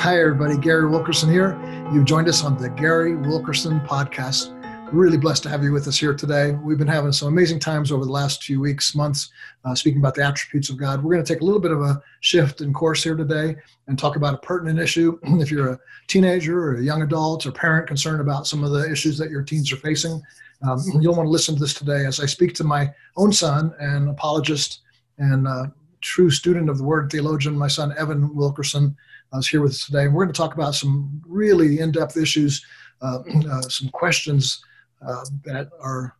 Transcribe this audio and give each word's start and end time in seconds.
Hi, 0.00 0.18
everybody. 0.18 0.56
Gary 0.56 0.88
Wilkerson 0.88 1.30
here. 1.30 1.60
You've 1.92 2.06
joined 2.06 2.26
us 2.26 2.42
on 2.42 2.56
the 2.56 2.70
Gary 2.70 3.16
Wilkerson 3.16 3.80
podcast. 3.80 4.48
Really 4.94 5.18
blessed 5.18 5.42
to 5.42 5.50
have 5.50 5.62
you 5.62 5.72
with 5.72 5.86
us 5.88 5.98
here 5.98 6.14
today. 6.14 6.52
We've 6.52 6.78
been 6.78 6.88
having 6.88 7.12
some 7.12 7.28
amazing 7.28 7.58
times 7.58 7.92
over 7.92 8.06
the 8.06 8.10
last 8.10 8.42
few 8.42 8.62
weeks, 8.62 8.94
months, 8.94 9.30
uh, 9.66 9.74
speaking 9.74 10.00
about 10.00 10.14
the 10.14 10.24
attributes 10.24 10.70
of 10.70 10.78
God. 10.78 11.04
We're 11.04 11.12
going 11.12 11.22
to 11.22 11.30
take 11.30 11.42
a 11.42 11.44
little 11.44 11.60
bit 11.60 11.70
of 11.70 11.82
a 11.82 12.02
shift 12.20 12.62
in 12.62 12.72
course 12.72 13.04
here 13.04 13.14
today 13.14 13.56
and 13.88 13.98
talk 13.98 14.16
about 14.16 14.32
a 14.32 14.38
pertinent 14.38 14.78
issue. 14.78 15.18
if 15.22 15.50
you're 15.50 15.72
a 15.72 15.78
teenager 16.06 16.58
or 16.58 16.76
a 16.76 16.82
young 16.82 17.02
adult 17.02 17.44
or 17.44 17.52
parent 17.52 17.86
concerned 17.86 18.22
about 18.22 18.46
some 18.46 18.64
of 18.64 18.70
the 18.70 18.90
issues 18.90 19.18
that 19.18 19.28
your 19.28 19.42
teens 19.42 19.70
are 19.70 19.76
facing, 19.76 20.22
um, 20.66 20.82
you'll 20.98 21.14
want 21.14 21.26
to 21.26 21.30
listen 21.30 21.56
to 21.56 21.60
this 21.60 21.74
today 21.74 22.06
as 22.06 22.20
I 22.20 22.24
speak 22.24 22.54
to 22.54 22.64
my 22.64 22.90
own 23.18 23.34
son, 23.34 23.74
an 23.80 24.08
apologist 24.08 24.80
and 25.18 25.46
uh, 25.46 25.66
true 26.00 26.30
student 26.30 26.70
of 26.70 26.78
the 26.78 26.84
word 26.84 27.12
theologian, 27.12 27.54
my 27.54 27.68
son 27.68 27.92
Evan 27.98 28.34
Wilkerson, 28.34 28.96
uh, 29.32 29.36
was 29.36 29.48
here 29.48 29.62
with 29.62 29.72
us 29.72 29.86
today. 29.86 30.04
And 30.04 30.14
we're 30.14 30.24
going 30.24 30.32
to 30.32 30.38
talk 30.38 30.54
about 30.54 30.74
some 30.74 31.22
really 31.26 31.80
in-depth 31.80 32.16
issues, 32.16 32.64
uh, 33.02 33.18
uh, 33.50 33.62
some 33.62 33.88
questions 33.90 34.62
uh, 35.06 35.24
that 35.44 35.70
are 35.80 36.16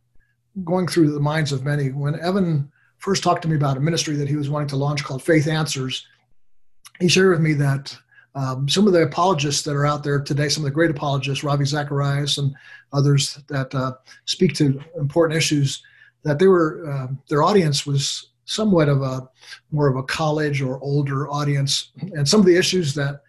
going 0.63 0.87
through 0.87 1.11
the 1.11 1.19
minds 1.19 1.51
of 1.51 1.63
many. 1.63 1.89
When 1.89 2.19
Evan 2.19 2.71
first 2.97 3.23
talked 3.23 3.41
to 3.43 3.47
me 3.47 3.55
about 3.55 3.77
a 3.77 3.81
ministry 3.81 4.15
that 4.15 4.29
he 4.29 4.35
was 4.35 4.49
wanting 4.49 4.67
to 4.69 4.75
launch 4.75 5.03
called 5.03 5.23
Faith 5.23 5.47
Answers, 5.47 6.05
he 6.99 7.07
shared 7.07 7.31
with 7.31 7.41
me 7.41 7.53
that 7.53 7.95
um, 8.35 8.69
some 8.69 8.87
of 8.87 8.93
the 8.93 9.03
apologists 9.03 9.63
that 9.63 9.75
are 9.75 9.85
out 9.85 10.03
there 10.03 10.21
today, 10.21 10.47
some 10.47 10.63
of 10.63 10.65
the 10.65 10.73
great 10.73 10.91
apologists, 10.91 11.43
Ravi 11.43 11.65
Zacharias 11.65 12.37
and 12.37 12.53
others 12.93 13.39
that 13.49 13.73
uh, 13.75 13.93
speak 14.25 14.53
to 14.55 14.81
important 14.97 15.37
issues, 15.37 15.83
that 16.23 16.39
they 16.39 16.47
were 16.47 16.89
uh, 16.89 17.07
their 17.29 17.43
audience 17.43 17.85
was 17.85 18.30
somewhat 18.51 18.89
of 18.89 19.01
a 19.01 19.29
more 19.71 19.87
of 19.87 19.95
a 19.95 20.03
college 20.03 20.61
or 20.61 20.79
older 20.81 21.29
audience, 21.29 21.91
and 22.13 22.27
some 22.27 22.39
of 22.39 22.45
the 22.45 22.55
issues 22.55 22.93
that 22.93 23.21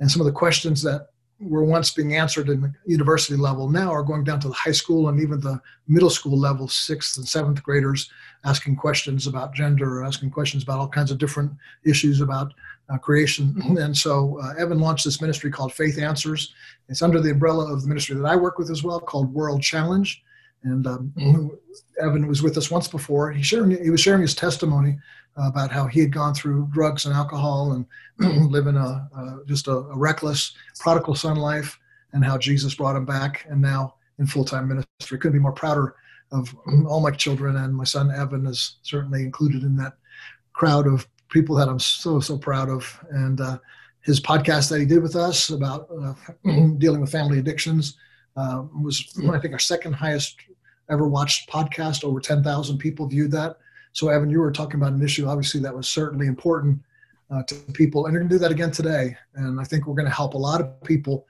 and 0.00 0.10
some 0.10 0.20
of 0.20 0.26
the 0.26 0.32
questions 0.32 0.82
that 0.82 1.08
were 1.40 1.64
once 1.64 1.90
being 1.90 2.16
answered 2.16 2.48
in 2.48 2.60
the 2.60 2.72
university 2.86 3.36
level 3.36 3.68
now 3.68 3.90
are 3.90 4.02
going 4.02 4.24
down 4.24 4.40
to 4.40 4.48
the 4.48 4.54
high 4.54 4.72
school 4.72 5.08
and 5.08 5.20
even 5.20 5.40
the 5.40 5.60
middle 5.86 6.10
school 6.10 6.38
level, 6.38 6.68
sixth 6.68 7.16
and 7.16 7.26
seventh 7.28 7.62
graders 7.62 8.10
asking 8.44 8.76
questions 8.76 9.26
about 9.26 9.54
gender, 9.54 10.04
asking 10.04 10.30
questions 10.30 10.62
about 10.62 10.78
all 10.78 10.88
kinds 10.88 11.10
of 11.10 11.18
different 11.18 11.52
issues 11.84 12.20
about 12.20 12.52
uh, 12.88 12.98
creation. 12.98 13.54
And 13.78 13.96
so 13.96 14.38
uh, 14.42 14.54
Evan 14.58 14.78
launched 14.78 15.04
this 15.04 15.20
ministry 15.20 15.50
called 15.50 15.72
Faith 15.72 15.98
Answers. 15.98 16.54
It's 16.88 17.02
under 17.02 17.20
the 17.20 17.30
umbrella 17.30 17.72
of 17.72 17.82
the 17.82 17.88
ministry 17.88 18.16
that 18.16 18.26
I 18.26 18.36
work 18.36 18.58
with 18.58 18.70
as 18.70 18.82
well 18.82 19.00
called 19.00 19.32
World 19.32 19.62
Challenge. 19.62 20.22
And 20.62 20.86
um, 20.86 21.12
Evan 22.00 22.26
was 22.26 22.42
with 22.42 22.56
us 22.56 22.70
once 22.70 22.88
before. 22.88 23.30
He, 23.30 23.42
sharing, 23.42 23.70
he 23.82 23.90
was 23.90 24.00
sharing 24.00 24.22
his 24.22 24.34
testimony 24.34 24.98
uh, 25.36 25.48
about 25.48 25.70
how 25.70 25.86
he 25.86 26.00
had 26.00 26.12
gone 26.12 26.34
through 26.34 26.68
drugs 26.72 27.06
and 27.06 27.14
alcohol 27.14 27.72
and 27.72 27.86
living 28.50 28.76
a, 28.76 29.08
a 29.16 29.40
just 29.46 29.68
a, 29.68 29.72
a, 29.72 29.96
reckless 29.96 30.54
prodigal 30.78 31.14
son 31.14 31.36
life, 31.36 31.78
and 32.12 32.24
how 32.24 32.38
Jesus 32.38 32.74
brought 32.74 32.96
him 32.96 33.04
back, 33.04 33.46
and 33.48 33.60
now 33.60 33.94
in 34.18 34.26
full 34.26 34.44
time 34.44 34.68
ministry. 34.68 35.18
Couldn't 35.18 35.38
be 35.38 35.42
more 35.42 35.52
prouder 35.52 35.94
of 36.32 36.54
all 36.88 37.00
my 37.00 37.10
children, 37.10 37.56
and 37.56 37.74
my 37.74 37.84
son 37.84 38.10
Evan 38.10 38.46
is 38.46 38.76
certainly 38.82 39.22
included 39.22 39.62
in 39.62 39.76
that 39.76 39.94
crowd 40.52 40.86
of 40.86 41.06
people 41.28 41.54
that 41.56 41.68
I'm 41.68 41.78
so 41.78 42.18
so 42.18 42.38
proud 42.38 42.68
of. 42.68 42.98
And 43.10 43.40
uh, 43.40 43.58
his 44.00 44.20
podcast 44.20 44.70
that 44.70 44.80
he 44.80 44.86
did 44.86 45.02
with 45.02 45.16
us 45.16 45.50
about 45.50 45.88
uh, 46.02 46.14
dealing 46.78 47.00
with 47.00 47.12
family 47.12 47.38
addictions 47.38 47.96
uh, 48.36 48.64
was 48.82 49.12
I 49.30 49.38
think 49.38 49.52
our 49.52 49.58
second 49.58 49.94
highest 49.94 50.36
ever 50.90 51.08
watched 51.08 51.48
podcast. 51.48 52.04
Over 52.04 52.20
10,000 52.20 52.78
people 52.78 53.06
viewed 53.06 53.32
that. 53.32 53.58
So, 53.92 54.08
Evan, 54.08 54.30
you 54.30 54.40
were 54.40 54.52
talking 54.52 54.78
about 54.80 54.92
an 54.92 55.02
issue, 55.02 55.26
obviously, 55.26 55.60
that 55.60 55.74
was 55.74 55.88
certainly 55.88 56.26
important 56.26 56.80
uh, 57.30 57.42
to 57.44 57.54
people. 57.72 58.04
And 58.04 58.12
you're 58.12 58.20
going 58.20 58.28
to 58.28 58.34
do 58.34 58.38
that 58.40 58.50
again 58.50 58.70
today. 58.70 59.16
And 59.34 59.60
I 59.60 59.64
think 59.64 59.86
we're 59.86 59.94
going 59.94 60.08
to 60.08 60.14
help 60.14 60.34
a 60.34 60.38
lot 60.38 60.60
of 60.60 60.82
people 60.82 61.26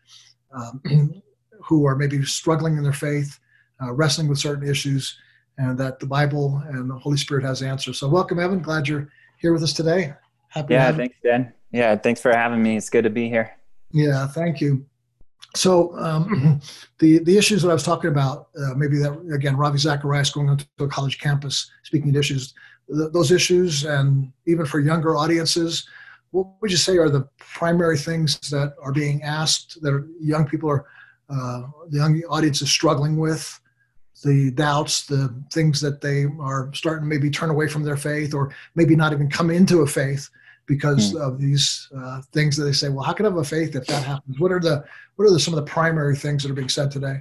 um, 0.53 1.23
who 1.65 1.87
are 1.87 1.97
maybe 1.97 2.23
struggling 2.25 2.77
in 2.77 2.83
their 2.83 2.93
faith, 2.93 3.39
uh, 3.81 3.93
wrestling 3.93 4.29
with 4.29 4.39
certain 4.39 4.69
issues, 4.69 5.17
and 5.59 5.79
that 5.79 6.01
the 6.01 6.07
Bible 6.07 6.63
and 6.69 6.91
the 6.91 6.99
Holy 6.99 7.17
Spirit 7.17 7.45
has 7.45 7.63
answers. 7.63 7.99
So, 7.99 8.09
welcome, 8.09 8.41
Evan. 8.41 8.61
Glad 8.61 8.89
you're 8.89 9.09
here 9.39 9.53
with 9.53 9.63
us 9.63 9.73
today. 9.73 10.15
Happy 10.49 10.75
yeah, 10.75 10.91
thanks, 10.93 11.17
Dad. 11.23 11.53
Yeah, 11.71 11.97
thanks 11.97 12.21
for 12.21 12.33
having 12.33 12.63
me. 12.63 12.77
It's 12.77 12.91
good 12.91 13.05
to 13.05 13.11
be 13.11 13.29
here. 13.29 13.57
Yeah, 13.93 14.27
thank 14.27 14.61
you. 14.61 14.87
So 15.57 15.97
um, 15.99 16.61
the 16.99 17.19
the 17.21 17.37
issues 17.37 17.63
that 17.63 17.71
I 17.71 17.73
was 17.73 17.83
talking 17.83 18.11
about, 18.11 18.49
uh, 18.61 18.75
maybe 18.75 18.99
that 18.99 19.13
again, 19.35 19.57
Ravi 19.57 19.79
Zacharias 19.79 20.31
going 20.31 20.49
onto 20.49 20.67
a 20.81 20.89
college 20.89 21.19
campus, 21.19 21.71
speaking 21.83 22.11
of 22.11 22.17
issues, 22.17 22.55
th- 22.89 23.13
those 23.13 23.33
issues, 23.33 23.85
and 23.85 24.33
even 24.47 24.67
for 24.67 24.81
younger 24.81 25.17
audiences, 25.17 25.89
what 26.31 26.47
would 26.61 26.71
you 26.71 26.77
say 26.77 26.99
are 26.99 27.09
the 27.09 27.29
primary 27.39 27.97
things 27.97 28.39
that 28.51 28.75
are 28.83 28.93
being 28.93 29.23
asked 29.23 29.81
that 29.83 29.93
are, 29.93 30.07
young 30.21 30.47
people 30.47 30.69
are, 30.69 30.87
uh, 31.31 31.63
the 31.89 31.99
young 31.99 32.21
audience 32.29 32.61
is 32.63 32.71
struggling 32.71 33.17
with, 33.17 33.59
the 34.25 34.51
doubts, 34.51 35.07
the 35.07 35.35
things 35.53 35.81
that 35.81 36.01
they 36.01 36.27
are 36.41 36.71
starting 36.75 37.05
to 37.05 37.09
maybe 37.09 37.31
turn 37.31 37.51
away 37.51 37.69
from 37.69 37.83
their 37.83 37.97
faith, 37.97 38.35
or 38.35 38.55
maybe 38.75 38.97
not 38.97 39.13
even 39.13 39.31
come 39.31 39.51
into 39.51 39.81
a 39.81 39.87
faith 39.87 40.29
because 40.67 41.15
mm. 41.15 41.21
of 41.21 41.41
these 41.41 41.89
uh, 41.97 42.21
things 42.33 42.57
that 42.57 42.65
they 42.65 42.73
say. 42.73 42.89
Well, 42.89 43.05
how 43.05 43.13
can 43.13 43.27
I 43.27 43.31
have 43.31 43.39
a 43.39 43.45
faith 43.45 43.75
if 43.75 43.87
that 43.87 44.03
happens? 44.03 44.39
What 44.39 44.53
are 44.53 44.61
the 44.61 44.85
what 45.17 45.25
are 45.25 45.33
the, 45.33 45.41
some 45.41 45.55
of 45.55 45.65
the 45.65 45.71
primary 45.71 46.17
things 46.17 46.43
that 46.43 46.51
are 46.51 46.55
being 46.55 46.69
said 46.69 46.91
today? 46.91 47.21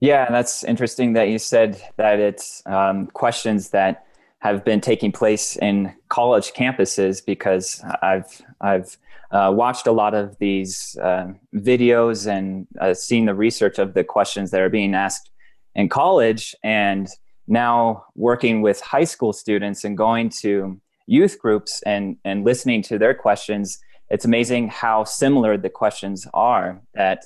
Yeah, 0.00 0.26
and 0.26 0.34
that's 0.34 0.62
interesting 0.64 1.14
that 1.14 1.28
you 1.28 1.38
said 1.38 1.82
that 1.96 2.20
it's 2.20 2.62
um, 2.66 3.06
questions 3.08 3.70
that 3.70 4.06
have 4.40 4.64
been 4.64 4.80
taking 4.80 5.10
place 5.10 5.56
in 5.56 5.94
college 6.08 6.52
campuses 6.52 7.24
because 7.24 7.82
I've 8.02 8.42
I've 8.60 8.96
uh, 9.30 9.52
watched 9.54 9.86
a 9.86 9.92
lot 9.92 10.14
of 10.14 10.38
these 10.38 10.96
uh, 11.02 11.28
videos 11.54 12.26
and 12.30 12.66
uh, 12.80 12.94
seen 12.94 13.26
the 13.26 13.34
research 13.34 13.78
of 13.78 13.94
the 13.94 14.04
questions 14.04 14.50
that 14.52 14.60
are 14.60 14.70
being 14.70 14.94
asked 14.94 15.30
in 15.74 15.88
college, 15.88 16.54
and 16.62 17.08
now 17.48 18.04
working 18.14 18.62
with 18.62 18.80
high 18.80 19.04
school 19.04 19.32
students 19.32 19.84
and 19.84 19.96
going 19.96 20.28
to 20.28 20.80
youth 21.06 21.38
groups 21.38 21.82
and 21.86 22.16
and 22.24 22.44
listening 22.44 22.82
to 22.82 22.98
their 22.98 23.14
questions 23.14 23.78
it's 24.08 24.24
amazing 24.24 24.68
how 24.68 25.04
similar 25.04 25.56
the 25.56 25.70
questions 25.70 26.26
are 26.34 26.80
that 26.94 27.24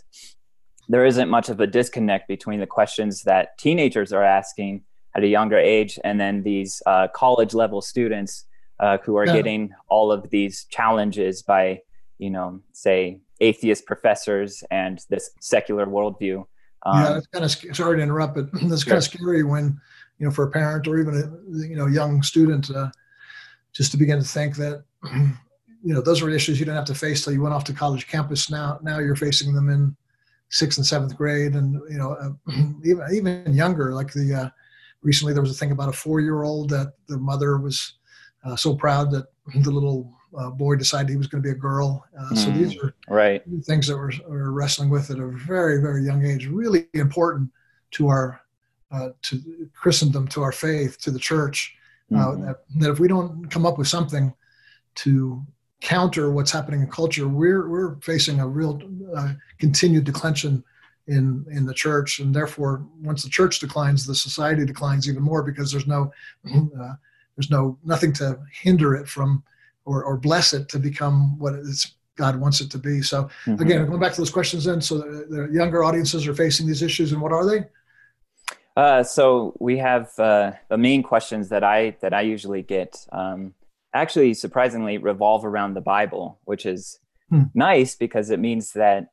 there 0.88 1.04
isn't 1.06 1.28
much 1.28 1.48
of 1.48 1.60
a 1.60 1.66
disconnect 1.66 2.26
between 2.26 2.60
the 2.60 2.66
questions 2.66 3.22
that 3.22 3.56
teenagers 3.58 4.12
are 4.12 4.24
asking 4.24 4.82
at 5.16 5.22
a 5.22 5.26
younger 5.26 5.58
age 5.58 5.98
and 6.04 6.20
then 6.20 6.42
these 6.42 6.82
uh, 6.86 7.08
college 7.08 7.54
level 7.54 7.80
students 7.80 8.46
uh, 8.80 8.98
who 9.04 9.16
are 9.16 9.26
yeah. 9.26 9.34
getting 9.34 9.70
all 9.88 10.10
of 10.10 10.30
these 10.30 10.64
challenges 10.70 11.42
by 11.42 11.80
you 12.18 12.30
know 12.30 12.60
say 12.72 13.20
atheist 13.40 13.86
professors 13.86 14.62
and 14.70 15.04
this 15.08 15.30
secular 15.40 15.86
worldview 15.86 16.44
um, 16.86 17.02
yeah 17.02 17.16
it's 17.16 17.26
kind 17.28 17.44
of 17.44 17.76
sorry 17.76 17.96
to 17.96 18.02
interrupt 18.02 18.34
but 18.34 18.48
it's 18.52 18.84
kind 18.84 18.98
of 18.98 19.04
scary 19.04 19.42
when 19.42 19.80
you 20.18 20.26
know 20.26 20.32
for 20.32 20.44
a 20.44 20.50
parent 20.50 20.86
or 20.86 20.98
even 20.98 21.14
a 21.14 21.66
you 21.66 21.76
know 21.76 21.86
young 21.86 22.22
student 22.22 22.70
uh, 22.70 22.88
just 23.72 23.90
to 23.92 23.96
begin 23.96 24.18
to 24.18 24.24
think 24.24 24.56
that 24.56 24.84
you 25.82 25.94
know 25.94 26.00
those 26.00 26.22
were 26.22 26.30
issues 26.30 26.58
you 26.58 26.64
didn't 26.64 26.76
have 26.76 26.84
to 26.86 26.94
face 26.94 27.24
till 27.24 27.32
you 27.32 27.42
went 27.42 27.54
off 27.54 27.64
to 27.64 27.72
college 27.72 28.06
campus. 28.08 28.50
Now 28.50 28.78
now 28.82 28.98
you're 28.98 29.16
facing 29.16 29.54
them 29.54 29.68
in 29.68 29.96
sixth 30.50 30.78
and 30.78 30.86
seventh 30.86 31.16
grade, 31.16 31.54
and 31.54 31.80
you 31.90 31.98
know 31.98 32.12
uh, 32.12 32.52
even 32.84 33.06
even 33.12 33.54
younger. 33.54 33.94
Like 33.94 34.12
the 34.12 34.34
uh, 34.34 34.48
recently 35.02 35.32
there 35.32 35.42
was 35.42 35.52
a 35.52 35.54
thing 35.54 35.72
about 35.72 35.88
a 35.88 35.92
four 35.92 36.20
year 36.20 36.42
old 36.42 36.70
that 36.70 36.94
the 37.08 37.18
mother 37.18 37.58
was 37.58 37.94
uh, 38.44 38.56
so 38.56 38.74
proud 38.74 39.10
that 39.12 39.26
the 39.62 39.70
little 39.70 40.12
uh, 40.38 40.50
boy 40.50 40.76
decided 40.76 41.10
he 41.10 41.16
was 41.16 41.26
going 41.26 41.42
to 41.42 41.46
be 41.46 41.52
a 41.52 41.58
girl. 41.58 42.04
Mm, 42.18 42.36
so 42.36 42.50
these 42.50 42.76
are 42.76 42.94
right 43.08 43.42
things 43.64 43.86
that 43.86 43.96
we're, 43.96 44.12
we're, 44.28 44.50
wrestling 44.50 44.90
with 44.90 45.10
at 45.10 45.18
a 45.18 45.26
very 45.26 45.80
very 45.80 46.04
young 46.04 46.24
age. 46.24 46.46
Really 46.46 46.86
important 46.94 47.50
to 47.92 48.08
our 48.08 48.40
uh, 48.92 49.10
to 49.22 49.40
Christendom, 49.74 50.26
to 50.28 50.42
our 50.42 50.52
faith, 50.52 50.98
to 51.00 51.10
the 51.10 51.18
church. 51.18 51.76
Mm-hmm. 52.10 52.46
That, 52.46 52.56
that 52.76 52.90
if 52.90 52.98
we 52.98 53.08
don't 53.08 53.48
come 53.50 53.66
up 53.66 53.78
with 53.78 53.88
something 53.88 54.34
to 54.96 55.44
counter 55.80 56.30
what's 56.30 56.50
happening 56.50 56.80
in 56.80 56.88
culture, 56.88 57.28
we're 57.28 57.68
we're 57.68 57.96
facing 58.00 58.40
a 58.40 58.48
real 58.48 58.80
uh, 59.16 59.32
continued 59.58 60.04
declension 60.04 60.64
in 61.06 61.44
in 61.50 61.66
the 61.66 61.74
church, 61.74 62.20
and 62.20 62.34
therefore, 62.34 62.84
once 63.00 63.22
the 63.22 63.30
church 63.30 63.60
declines, 63.60 64.06
the 64.06 64.14
society 64.14 64.64
declines 64.64 65.08
even 65.08 65.22
more 65.22 65.42
because 65.42 65.70
there's 65.70 65.86
no 65.86 66.12
uh, 66.54 66.94
there's 67.36 67.50
no 67.50 67.78
nothing 67.84 68.12
to 68.14 68.38
hinder 68.52 68.94
it 68.94 69.08
from 69.08 69.42
or 69.84 70.04
or 70.04 70.16
bless 70.16 70.52
it 70.52 70.68
to 70.68 70.78
become 70.78 71.38
what 71.38 71.54
it's 71.54 71.94
God 72.16 72.36
wants 72.36 72.60
it 72.60 72.70
to 72.72 72.78
be. 72.78 73.00
So 73.02 73.24
mm-hmm. 73.46 73.62
again, 73.62 73.86
going 73.86 73.98
back 73.98 74.12
to 74.12 74.20
those 74.20 74.30
questions, 74.30 74.64
then, 74.64 74.80
so 74.82 74.98
the, 74.98 75.26
the, 75.28 75.48
younger 75.52 75.82
audiences 75.82 76.28
are 76.28 76.34
facing 76.34 76.66
these 76.66 76.82
issues, 76.82 77.12
and 77.12 77.20
what 77.20 77.32
are 77.32 77.46
they? 77.46 77.64
Uh, 78.80 79.02
so 79.02 79.54
we 79.60 79.76
have 79.76 80.08
uh, 80.18 80.52
the 80.70 80.78
main 80.78 81.02
questions 81.02 81.50
that 81.50 81.62
I 81.62 81.98
that 82.00 82.14
I 82.14 82.22
usually 82.22 82.62
get. 82.62 82.96
Um, 83.12 83.52
actually 83.92 84.32
surprisingly 84.32 84.96
revolve 84.96 85.44
around 85.44 85.74
the 85.74 85.82
Bible, 85.82 86.40
which 86.44 86.64
is 86.64 86.98
hmm. 87.28 87.42
nice 87.52 87.94
because 87.94 88.30
it 88.30 88.40
means 88.40 88.72
that 88.72 89.08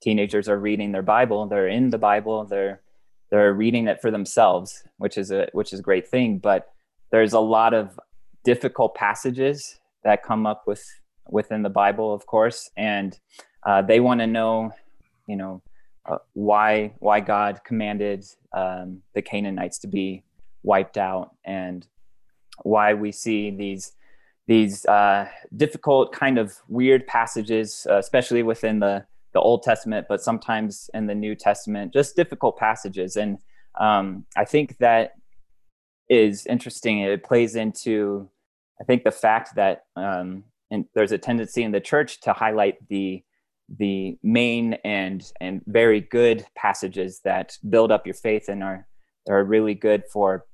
teenagers 0.00 0.48
are 0.48 0.60
reading 0.60 0.92
their 0.92 1.02
Bible, 1.02 1.48
they're 1.48 1.66
in 1.66 1.90
the 1.90 1.98
Bible, 1.98 2.44
they're 2.44 2.80
they're 3.32 3.52
reading 3.52 3.88
it 3.88 4.00
for 4.00 4.12
themselves, 4.12 4.84
which 4.98 5.18
is 5.18 5.32
a 5.32 5.48
which 5.50 5.72
is 5.72 5.80
a 5.80 5.88
great 5.90 6.06
thing. 6.06 6.38
But 6.38 6.68
there's 7.10 7.32
a 7.32 7.40
lot 7.40 7.74
of 7.74 7.98
difficult 8.44 8.94
passages 8.94 9.80
that 10.04 10.22
come 10.22 10.46
up 10.46 10.62
with 10.64 10.84
within 11.26 11.62
the 11.62 11.70
Bible, 11.70 12.14
of 12.14 12.24
course, 12.26 12.70
and 12.76 13.18
uh, 13.66 13.82
they 13.82 13.98
want 13.98 14.20
to 14.20 14.28
know, 14.28 14.70
you 15.26 15.34
know, 15.34 15.60
uh, 16.08 16.18
why 16.34 16.94
why 16.98 17.20
God 17.20 17.60
commanded 17.64 18.24
um, 18.52 19.02
the 19.14 19.22
Canaanites 19.22 19.78
to 19.80 19.86
be 19.86 20.24
wiped 20.62 20.98
out, 20.98 21.34
and 21.44 21.86
why 22.62 22.94
we 22.94 23.12
see 23.12 23.50
these 23.50 23.92
these 24.46 24.86
uh, 24.86 25.28
difficult 25.56 26.12
kind 26.12 26.38
of 26.38 26.54
weird 26.68 27.06
passages, 27.06 27.86
uh, 27.90 27.98
especially 27.98 28.42
within 28.42 28.80
the 28.80 29.04
the 29.34 29.40
Old 29.40 29.62
Testament, 29.62 30.06
but 30.08 30.22
sometimes 30.22 30.88
in 30.94 31.06
the 31.06 31.14
New 31.14 31.34
Testament, 31.34 31.92
just 31.92 32.16
difficult 32.16 32.56
passages. 32.56 33.16
And 33.16 33.38
um, 33.78 34.24
I 34.36 34.44
think 34.44 34.78
that 34.78 35.12
is 36.08 36.46
interesting. 36.46 37.00
It 37.00 37.22
plays 37.22 37.54
into, 37.54 38.28
I 38.80 38.84
think, 38.84 39.04
the 39.04 39.10
fact 39.10 39.54
that 39.56 39.84
um, 39.96 40.44
and 40.70 40.86
there's 40.94 41.12
a 41.12 41.18
tendency 41.18 41.62
in 41.62 41.72
the 41.72 41.80
church 41.80 42.20
to 42.22 42.32
highlight 42.32 42.76
the 42.88 43.22
the 43.76 44.16
main 44.22 44.74
and 44.84 45.30
and 45.40 45.62
very 45.66 46.00
good 46.00 46.44
passages 46.54 47.20
that 47.24 47.56
build 47.68 47.92
up 47.92 48.06
your 48.06 48.14
faith 48.14 48.48
and 48.48 48.62
are 48.62 48.86
are 49.28 49.44
really 49.44 49.74
good 49.74 50.04
for 50.12 50.46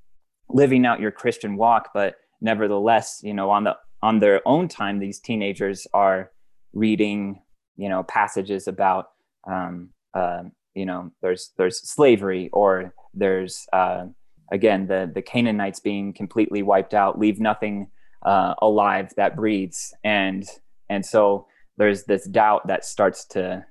living 0.49 0.85
out 0.85 1.01
your 1.01 1.11
Christian 1.11 1.57
walk. 1.57 1.91
But 1.95 2.17
nevertheless, 2.41 3.21
you 3.23 3.35
know, 3.35 3.51
on 3.51 3.65
the 3.65 3.77
on 4.03 4.19
their 4.19 4.41
own 4.47 4.69
time, 4.69 4.99
these 4.99 5.21
teenagers 5.21 5.87
are 5.95 6.31
reading, 6.73 7.41
you 7.77 7.89
know, 7.89 8.03
passages 8.03 8.69
about, 8.69 9.07
um, 9.49 9.91
uh, 10.13 10.43
you 10.75 10.85
know, 10.85 11.11
there's 11.23 11.53
there's 11.57 11.89
slavery 11.89 12.51
or 12.53 12.93
there's 13.15 13.67
uh, 13.73 14.07
again 14.53 14.87
the 14.87 15.11
the 15.13 15.23
Canaanites 15.23 15.81
being 15.81 16.13
completely 16.13 16.63
wiped 16.63 16.95
out, 16.95 17.19
leave 17.19 17.41
nothing 17.41 17.91
uh, 18.27 18.55
alive 18.61 19.13
that 19.17 19.37
breathes, 19.37 19.95
and 20.03 20.45
and 20.91 21.07
so 21.07 21.47
there's 21.77 22.05
this 22.05 22.27
doubt 22.27 22.67
that 22.69 22.85
starts 22.85 23.25
to 23.27 23.65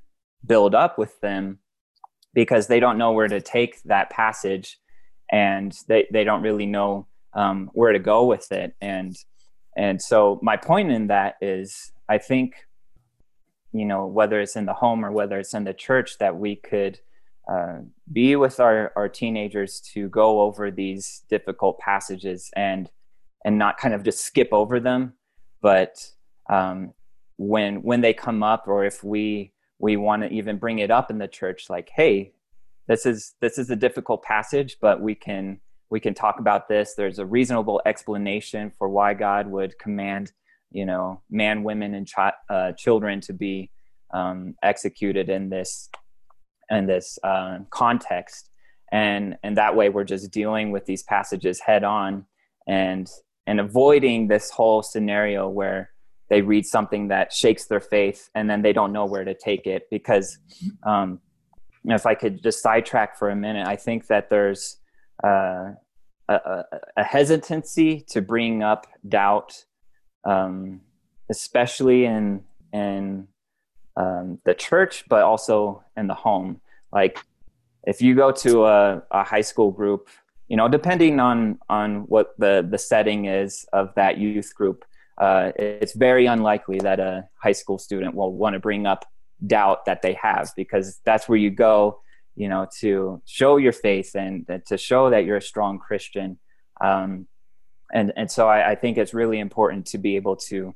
build 0.45 0.75
up 0.75 0.97
with 0.97 1.19
them 1.21 1.59
because 2.33 2.67
they 2.67 2.79
don't 2.79 2.97
know 2.97 3.11
where 3.11 3.27
to 3.27 3.39
take 3.41 3.81
that 3.83 4.09
passage 4.09 4.79
and 5.31 5.75
they, 5.87 6.07
they 6.11 6.23
don't 6.23 6.41
really 6.41 6.65
know 6.65 7.07
um, 7.33 7.69
where 7.73 7.93
to 7.93 7.99
go 7.99 8.25
with 8.25 8.51
it. 8.51 8.75
And 8.81 9.15
and 9.75 10.01
so 10.01 10.39
my 10.41 10.57
point 10.57 10.91
in 10.91 11.07
that 11.07 11.35
is 11.41 11.91
i 12.09 12.17
think 12.17 12.55
you 13.71 13.85
know 13.85 14.05
whether 14.05 14.39
it's 14.39 14.55
in 14.55 14.65
the 14.65 14.73
home 14.73 15.03
or 15.03 15.11
whether 15.11 15.39
it's 15.39 15.53
in 15.53 15.63
the 15.63 15.73
church 15.73 16.17
that 16.19 16.37
we 16.37 16.55
could 16.55 16.99
uh, 17.51 17.79
be 18.13 18.37
with 18.37 18.61
our, 18.61 18.93
our 18.95 19.09
teenagers 19.09 19.81
to 19.81 20.07
go 20.07 20.41
over 20.41 20.71
these 20.71 21.23
difficult 21.29 21.77
passages 21.79 22.49
and 22.55 22.89
and 23.43 23.57
not 23.57 23.77
kind 23.77 23.93
of 23.93 24.03
just 24.03 24.21
skip 24.21 24.49
over 24.51 24.79
them 24.79 25.13
but 25.61 26.09
um, 26.49 26.93
when 27.37 27.81
when 27.83 28.01
they 28.01 28.13
come 28.13 28.43
up 28.43 28.65
or 28.67 28.85
if 28.85 29.03
we 29.03 29.51
we 29.79 29.97
want 29.97 30.21
to 30.21 30.29
even 30.29 30.57
bring 30.57 30.79
it 30.79 30.91
up 30.91 31.09
in 31.09 31.17
the 31.17 31.27
church 31.27 31.69
like 31.69 31.89
hey 31.95 32.31
this 32.87 33.05
is 33.05 33.35
this 33.41 33.57
is 33.57 33.69
a 33.69 33.75
difficult 33.75 34.23
passage 34.23 34.77
but 34.81 35.01
we 35.01 35.15
can 35.15 35.59
we 35.93 35.99
can 35.99 36.15
talk 36.15 36.39
about 36.39 36.67
this. 36.67 36.95
There's 36.95 37.19
a 37.19 37.25
reasonable 37.25 37.79
explanation 37.85 38.71
for 38.79 38.89
why 38.89 39.13
god 39.13 39.45
would 39.45 39.77
command 39.77 40.31
you 40.71 40.87
know 40.87 41.21
man 41.29 41.61
women 41.63 41.93
and 41.93 42.07
uh, 42.49 42.71
children 42.71 43.21
to 43.21 43.31
be 43.31 43.69
um, 44.11 44.55
executed 44.63 45.29
in 45.29 45.49
this 45.49 45.89
in 46.71 46.87
this 46.87 47.19
uh, 47.23 47.59
context. 47.69 48.49
And 48.91 49.37
and 49.43 49.55
that 49.55 49.75
way 49.75 49.89
we're 49.89 50.03
just 50.03 50.31
dealing 50.31 50.71
with 50.71 50.87
these 50.87 51.03
passages 51.03 51.59
head 51.59 51.83
on 51.83 52.25
and 52.67 53.07
and 53.45 53.59
avoiding 53.59 54.29
this 54.29 54.49
whole 54.49 54.81
scenario 54.81 55.47
where 55.47 55.91
they 56.33 56.41
read 56.41 56.65
something 56.65 57.09
that 57.09 57.31
shakes 57.31 57.65
their 57.65 57.79
faith 57.79 58.29
and 58.33 58.49
then 58.49 58.63
they 58.63 58.73
don't 58.73 58.91
know 58.91 59.05
where 59.05 59.23
to 59.23 59.35
take 59.35 59.67
it 59.67 59.83
because 59.91 60.39
um, 60.81 61.19
if 61.85 62.07
i 62.07 62.15
could 62.15 62.41
just 62.41 62.59
sidetrack 62.63 63.17
for 63.19 63.29
a 63.29 63.35
minute 63.35 63.67
i 63.67 63.75
think 63.75 64.07
that 64.07 64.29
there's 64.31 64.77
uh, 65.23 65.71
a, 66.27 66.63
a, 66.97 67.03
hesitancy 67.03 68.03
to 68.09 68.19
bring 68.19 68.63
up 68.63 68.87
doubt 69.07 69.63
um, 70.25 70.81
especially 71.29 72.05
in 72.05 72.43
in 72.71 73.27
um, 73.95 74.39
the 74.43 74.55
church 74.55 75.03
but 75.07 75.21
also 75.21 75.83
in 75.95 76.07
the 76.07 76.13
home. 76.15 76.61
Like 76.91 77.19
if 77.85 78.01
you 78.01 78.15
go 78.15 78.31
to 78.31 78.65
a, 78.65 79.03
a 79.11 79.23
high 79.23 79.41
school 79.41 79.71
group 79.71 80.09
you 80.47 80.57
know 80.57 80.67
depending 80.67 81.19
on 81.19 81.59
on 81.69 82.01
what 82.13 82.33
the 82.37 82.65
the 82.69 82.77
setting 82.77 83.25
is 83.25 83.65
of 83.73 83.93
that 83.95 84.17
youth 84.17 84.53
group 84.55 84.85
uh, 85.17 85.51
it's 85.55 85.93
very 85.93 86.25
unlikely 86.25 86.79
that 86.79 86.99
a 86.99 87.27
high 87.41 87.51
school 87.51 87.77
student 87.77 88.15
will 88.15 88.33
want 88.33 88.53
to 88.53 88.59
bring 88.59 88.85
up 88.85 89.05
doubt 89.45 89.85
that 89.85 90.01
they 90.01 90.13
have 90.13 90.51
because 90.55 91.01
that's 91.05 91.27
where 91.27 91.37
you 91.37 91.49
go 91.49 91.99
you 92.35 92.49
know 92.49 92.67
to 92.79 93.21
show 93.25 93.57
your 93.57 93.71
faith 93.71 94.15
and, 94.15 94.47
to 94.65 94.77
show 94.77 95.09
that 95.09 95.25
you're 95.25 95.37
a 95.37 95.41
strong 95.41 95.79
christian. 95.79 96.39
Um, 96.81 97.27
and 97.93 98.11
and 98.15 98.29
so 98.29 98.47
I, 98.47 98.71
I, 98.71 98.75
think 98.75 98.97
it's 98.97 99.13
really 99.13 99.39
important 99.39 99.85
to 99.87 99.97
be 99.97 100.15
able 100.15 100.35
to 100.47 100.73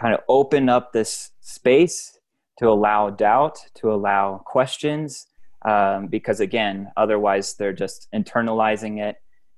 kind 0.00 0.14
of 0.14 0.20
open 0.28 0.68
up 0.68 0.92
this 0.92 1.30
space 1.40 2.18
to 2.58 2.68
allow 2.68 3.10
doubt 3.10 3.58
to 3.74 3.92
allow 3.92 4.38
questions 4.38 5.26
um, 5.64 6.06
because 6.06 6.38
again 6.40 6.92
otherwise 6.96 7.54
they're 7.54 7.72
just 7.72 8.08
internalizing 8.14 9.02
it. 9.02 9.16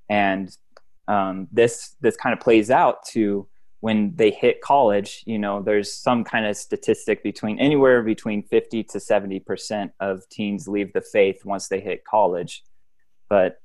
And 0.09 0.57
um, 1.09 1.49
this 1.53 1.97
this 2.01 2.17
kind 2.17 2.33
of 2.33 2.41
plays 2.41 2.71
out 2.71 3.05
to 3.09 3.47
when 3.87 4.17
they 4.17 4.33
hit 4.33 4.61
college, 4.63 5.23
you 5.27 5.39
know, 5.39 5.63
there's 5.63 5.95
some 5.95 6.25
kind 6.25 6.45
of 6.45 6.57
statistic 6.57 7.23
between 7.23 7.57
anywhere 7.61 8.03
between 8.03 8.43
50 8.43 8.83
to 8.83 8.99
70% 8.99 9.93
of 10.01 10.29
teens 10.29 10.67
leave 10.67 10.93
the 10.93 11.01
faith 11.01 11.45
once 11.45 11.69
they 11.69 11.79
hit 11.79 12.05
college. 12.05 12.65
But 13.29 13.61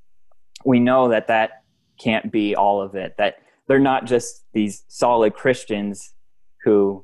we 0.63 0.79
know 0.79 1.09
that 1.09 1.25
that 1.29 1.63
can't 1.99 2.31
be 2.31 2.55
all 2.55 2.83
of 2.83 2.93
it, 2.93 3.15
that 3.17 3.37
they're 3.67 3.79
not 3.79 4.05
just 4.05 4.45
these 4.53 4.83
solid 4.89 5.33
Christians 5.33 6.13
who 6.65 7.03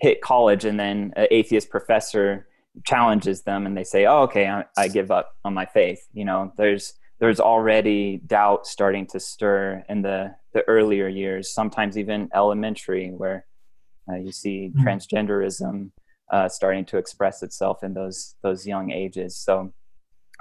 hit 0.00 0.22
college 0.22 0.64
and 0.64 0.80
then 0.80 1.12
an 1.16 1.26
atheist 1.30 1.68
professor 1.68 2.48
challenges 2.86 3.42
them 3.42 3.66
and 3.66 3.76
they 3.76 3.84
say, 3.84 4.06
oh, 4.06 4.22
okay, 4.22 4.48
I, 4.48 4.64
I 4.78 4.88
give 4.88 5.10
up 5.10 5.36
on 5.44 5.52
my 5.52 5.66
faith. 5.66 6.08
You 6.14 6.24
know, 6.24 6.50
there's, 6.56 6.94
there's 7.18 7.40
already 7.40 8.20
doubt 8.26 8.66
starting 8.66 9.06
to 9.08 9.20
stir 9.20 9.84
in 9.88 10.02
the, 10.02 10.34
the 10.52 10.62
earlier 10.68 11.08
years, 11.08 11.52
sometimes 11.52 11.96
even 11.96 12.28
elementary, 12.34 13.08
where 13.10 13.46
uh, 14.10 14.16
you 14.16 14.32
see 14.32 14.70
mm-hmm. 14.74 14.86
transgenderism 14.86 15.90
uh, 16.30 16.48
starting 16.48 16.84
to 16.86 16.98
express 16.98 17.42
itself 17.42 17.82
in 17.82 17.94
those 17.94 18.34
those 18.42 18.66
young 18.66 18.90
ages. 18.90 19.36
So, 19.36 19.72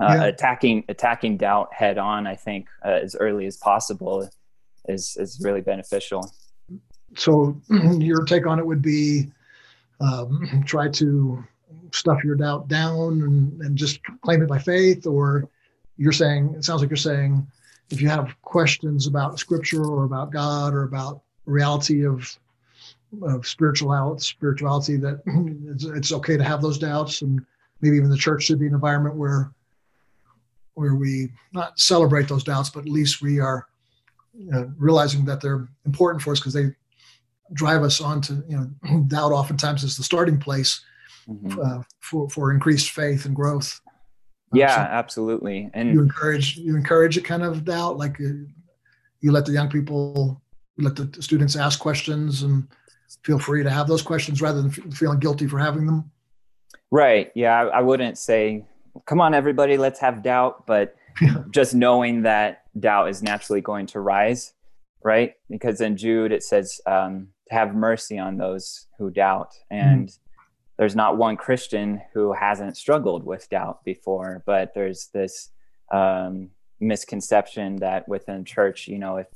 uh, 0.02 0.16
yeah. 0.18 0.24
attacking 0.26 0.84
attacking 0.90 1.38
doubt 1.38 1.74
head 1.74 1.98
on, 1.98 2.28
I 2.28 2.36
think, 2.36 2.68
uh, 2.84 3.00
as 3.04 3.16
early 3.16 3.46
as 3.46 3.58
possible, 3.58 4.30
is 4.88 5.16
is 5.20 5.42
really 5.44 5.62
beneficial. 5.62 6.30
So, 7.16 7.60
your 7.70 8.26
take 8.26 8.46
on 8.48 8.60
it 8.60 8.66
would 8.66 8.82
be 8.82 9.32
um, 10.02 10.64
try 10.66 10.90
to 10.90 11.44
stuff 11.94 12.24
your 12.24 12.36
doubt 12.36 12.68
down 12.68 13.22
and, 13.22 13.62
and 13.62 13.78
just 13.78 14.02
claim 14.22 14.42
it 14.42 14.50
by 14.50 14.60
faith, 14.60 15.08
or 15.08 15.48
you're 15.98 16.12
saying 16.12 16.54
it 16.58 16.64
sounds 16.64 16.82
like 16.82 16.90
you're 16.90 16.98
saying 16.98 17.46
if 17.90 18.02
you 18.02 18.10
have 18.10 18.36
questions 18.42 19.08
about 19.08 19.40
scripture 19.40 19.86
or 19.86 20.06
about 20.06 20.32
God 20.32 20.74
or 20.74 20.84
about 20.84 21.22
reality 21.46 22.06
of 22.06 22.38
of 23.22 23.48
spirituality, 23.48 24.22
spirituality 24.22 24.98
that 24.98 25.22
it's, 25.72 25.86
it's 25.86 26.12
okay 26.12 26.38
to 26.38 26.44
have 26.44 26.62
those 26.62 26.78
doubts, 26.78 27.22
and 27.22 27.46
maybe 27.82 27.98
even 27.98 28.10
the 28.10 28.18
church 28.18 28.44
should 28.44 28.60
be 28.60 28.68
an 28.68 28.74
environment 28.74 29.16
where 29.16 29.52
where 30.74 30.96
we 30.96 31.32
not 31.54 31.80
celebrate 31.80 32.28
those 32.28 32.44
doubts, 32.44 32.70
but 32.70 32.82
at 32.82 32.90
least 32.90 33.22
we 33.22 33.40
are 33.40 33.68
you 34.38 34.52
know, 34.52 34.70
realizing 34.78 35.24
that 35.26 35.40
they're 35.40 35.68
important 35.86 36.22
for 36.22 36.34
us 36.34 36.40
because 36.40 36.54
they 36.54 36.76
drive 37.54 37.84
us 37.84 38.02
on 38.02 38.20
to 38.22 38.44
you 38.50 38.58
know 38.58 39.00
doubt. 39.08 39.32
Oftentimes 39.32 39.84
is 39.84 39.96
the 39.96 40.04
starting 40.04 40.38
place 40.38 40.82
mm-hmm. 41.28 41.60
uh, 41.60 41.84
for 42.00 42.30
for 42.30 42.52
increased 42.52 42.92
faith 42.92 43.26
and 43.26 43.36
growth 43.36 43.80
yeah 44.54 44.76
so 44.76 44.82
absolutely. 44.82 45.70
And 45.74 45.94
you 45.94 46.02
encourage 46.02 46.58
you 46.58 46.76
encourage 46.76 47.18
it 47.18 47.26
kind 47.26 47.44
of 47.44 47.66
doubt 47.66 47.98
like 47.98 48.20
uh, 48.20 48.46
you 49.22 49.32
let 49.32 49.46
the 49.46 49.52
young 49.52 49.70
people 49.70 50.42
let 50.78 50.96
the 50.96 51.22
students 51.22 51.56
ask 51.56 51.80
questions 51.80 52.44
and 52.44 52.68
feel 53.24 53.40
free 53.40 53.64
to 53.64 53.70
have 53.70 53.88
those 53.88 54.02
questions 54.02 54.42
rather 54.42 54.62
than 54.62 54.72
feeling 54.72 55.20
guilty 55.20 55.48
for 55.48 55.58
having 55.58 55.86
them? 55.86 56.12
Right. 56.92 57.32
Yeah 57.36 57.62
I, 57.62 57.80
I 57.80 57.82
wouldn't 57.82 58.18
say 58.18 58.66
come 59.06 59.20
on 59.20 59.34
everybody 59.34 59.78
let's 59.78 60.00
have 60.00 60.24
doubt 60.24 60.66
but 60.66 60.96
just 61.52 61.74
knowing 61.74 62.24
that 62.24 62.64
doubt 62.80 63.10
is 63.10 63.24
naturally 63.24 63.62
going 63.62 63.88
to 63.88 64.00
rise 64.00 64.54
right? 65.04 65.34
Because 65.50 65.82
in 65.82 65.98
jude 65.98 66.32
it 66.32 66.44
says 66.44 66.82
um, 66.86 67.28
to 67.50 67.54
have 67.54 67.76
mercy 67.76 68.18
on 68.18 68.38
those 68.38 68.88
who 68.98 69.12
doubt 69.12 69.54
and 69.70 70.08
mm-hmm 70.08 70.25
there's 70.78 70.96
not 70.96 71.18
one 71.18 71.38
Christian 71.38 72.02
who 72.14 72.34
hasn't 72.34 72.78
struggled 72.78 73.26
with 73.26 73.50
doubt 73.50 73.84
before, 73.84 74.44
but 74.46 74.74
there's 74.74 75.10
this 75.14 75.50
um, 75.92 76.50
misconception 76.80 77.78
that 77.78 78.08
within 78.08 78.44
church, 78.46 78.88
you 78.88 79.00
know, 79.00 79.18
if 79.18 79.28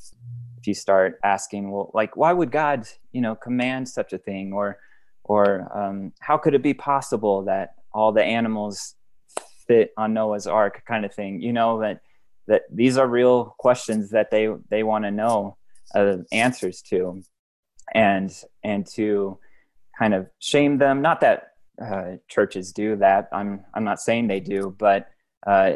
if 0.58 0.67
you 0.67 0.74
start 0.74 1.19
asking, 1.24 1.72
well, 1.72 1.89
like, 1.93 2.17
why 2.17 2.34
would 2.34 2.51
God, 2.51 2.86
you 3.13 3.22
know, 3.22 3.34
command 3.34 3.88
such 3.88 4.12
a 4.12 4.17
thing, 4.17 4.51
or 4.51 4.77
or 5.24 5.69
um, 5.74 6.12
how 6.19 6.38
could 6.38 6.53
it 6.53 6.63
be 6.63 6.74
possible 6.74 7.43
that 7.43 7.75
all 7.93 8.12
the 8.12 8.24
animals 8.24 8.96
fit 9.69 9.93
on 9.98 10.13
Noah's 10.13 10.48
Ark, 10.48 10.84
kind 10.86 11.05
of 11.05 11.13
thing. 11.13 11.41
You 11.41 11.53
know 11.53 11.79
that 11.79 12.01
that 12.48 12.63
these 12.72 12.98
are 12.98 13.08
real 13.08 13.55
questions 13.60 14.10
that 14.10 14.31
they 14.31 14.50
they 14.69 14.84
want 14.84 15.05
to 15.05 15.12
know 15.12 15.58
uh, 15.96 16.17
answers 16.31 16.81
to, 16.89 17.22
and 17.93 18.36
and 18.63 18.86
to 18.96 19.38
kind 19.99 20.13
of 20.13 20.27
shame 20.39 20.77
them. 20.77 21.01
Not 21.01 21.19
that 21.21 21.49
uh, 21.79 22.15
churches 22.29 22.71
do 22.71 22.95
that. 22.95 23.27
I'm 23.33 23.65
I'm 23.73 23.83
not 23.83 23.99
saying 23.99 24.27
they 24.27 24.39
do, 24.39 24.75
but 24.79 25.09
uh, 25.45 25.73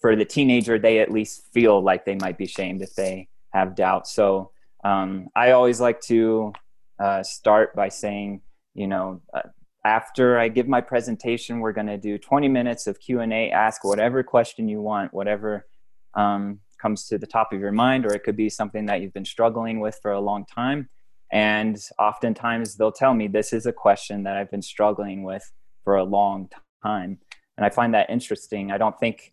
for 0.00 0.14
the 0.14 0.24
teenager, 0.24 0.78
they 0.78 1.00
at 1.00 1.10
least 1.10 1.52
feel 1.52 1.82
like 1.82 2.04
they 2.04 2.14
might 2.14 2.38
be 2.38 2.46
shamed 2.46 2.80
if 2.80 2.94
they 2.94 3.28
have 3.52 3.74
doubt. 3.74 4.06
So 4.06 4.52
um, 4.84 5.28
I 5.34 5.50
always 5.50 5.80
like 5.80 6.00
to 6.02 6.52
uh, 6.98 7.22
start 7.22 7.74
by 7.74 7.88
saying, 7.88 8.42
you 8.74 8.86
know, 8.86 9.20
uh, 9.34 9.42
after 9.84 10.38
I 10.38 10.48
give 10.48 10.68
my 10.68 10.80
presentation, 10.80 11.60
we're 11.60 11.72
going 11.72 11.86
to 11.86 11.98
do 11.98 12.18
20 12.18 12.48
minutes 12.48 12.86
of 12.86 12.98
Q&A. 12.98 13.50
Ask 13.50 13.84
whatever 13.84 14.22
question 14.22 14.68
you 14.68 14.80
want, 14.80 15.14
whatever 15.14 15.66
um, 16.14 16.60
comes 16.80 17.06
to 17.08 17.18
the 17.18 17.26
top 17.26 17.52
of 17.52 17.60
your 17.60 17.72
mind, 17.72 18.04
or 18.04 18.12
it 18.12 18.24
could 18.24 18.36
be 18.36 18.48
something 18.48 18.86
that 18.86 19.00
you've 19.00 19.14
been 19.14 19.24
struggling 19.24 19.80
with 19.80 19.98
for 20.02 20.10
a 20.10 20.20
long 20.20 20.44
time. 20.44 20.88
And 21.32 21.78
oftentimes 21.98 22.76
they'll 22.76 22.92
tell 22.92 23.14
me, 23.14 23.26
this 23.26 23.52
is 23.52 23.66
a 23.66 23.72
question 23.72 24.22
that 24.24 24.36
I've 24.36 24.50
been 24.50 24.62
struggling 24.62 25.22
with 25.22 25.50
for 25.84 25.96
a 25.96 26.04
long 26.04 26.48
time. 26.82 27.18
And 27.56 27.64
I 27.66 27.70
find 27.70 27.94
that 27.94 28.10
interesting. 28.10 28.70
I 28.70 28.78
don't 28.78 28.98
think 28.98 29.32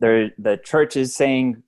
there 0.00 0.30
the 0.38 0.56
church 0.56 0.96
is 0.96 1.14
saying, 1.14 1.62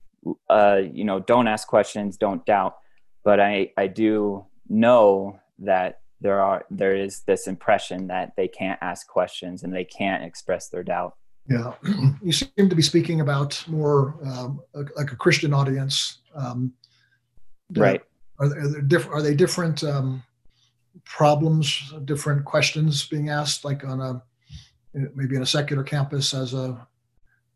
uh, 0.49 0.81
you 0.93 1.05
know, 1.05 1.21
don't 1.21 1.49
ask 1.49 1.69
questions, 1.69 2.17
don't 2.17 2.45
doubt. 2.47 2.77
But 3.23 3.41
I, 3.41 3.71
I 3.77 3.87
do 3.87 4.47
know 4.69 5.39
that 5.61 6.01
there 6.21 6.41
are 6.41 6.65
there 6.71 6.95
is 6.97 7.21
this 7.27 7.47
impression 7.47 8.07
that 8.09 8.33
they 8.37 8.49
can't 8.49 8.79
ask 8.83 9.07
questions 9.07 9.63
and 9.63 9.75
they 9.75 9.85
can't 9.85 10.25
express 10.25 10.69
their 10.69 10.83
doubt. 10.83 11.15
Yeah, 11.49 11.75
you 12.23 12.33
seem 12.33 12.51
to 12.57 12.75
be 12.75 12.83
speaking 12.83 13.21
about 13.21 13.63
more 13.69 14.17
um, 14.25 14.61
like 14.75 15.13
a 15.13 15.17
Christian 15.17 15.53
audience, 15.53 16.21
um, 16.35 16.73
right? 17.77 18.03
Are, 18.39 18.47
are, 18.47 18.69
there 18.69 18.83
diff- 18.83 19.09
are 19.09 19.23
they 19.23 19.35
different 19.35 19.85
um, 19.85 20.23
problems, 21.05 21.93
different 22.05 22.45
questions 22.45 23.07
being 23.09 23.29
asked, 23.29 23.65
like 23.65 23.85
on 23.85 24.01
a 24.01 24.23
maybe 25.15 25.37
in 25.37 25.43
a 25.43 25.47
secular 25.47 25.83
campus 25.83 26.35
as 26.35 26.55
a 26.55 26.87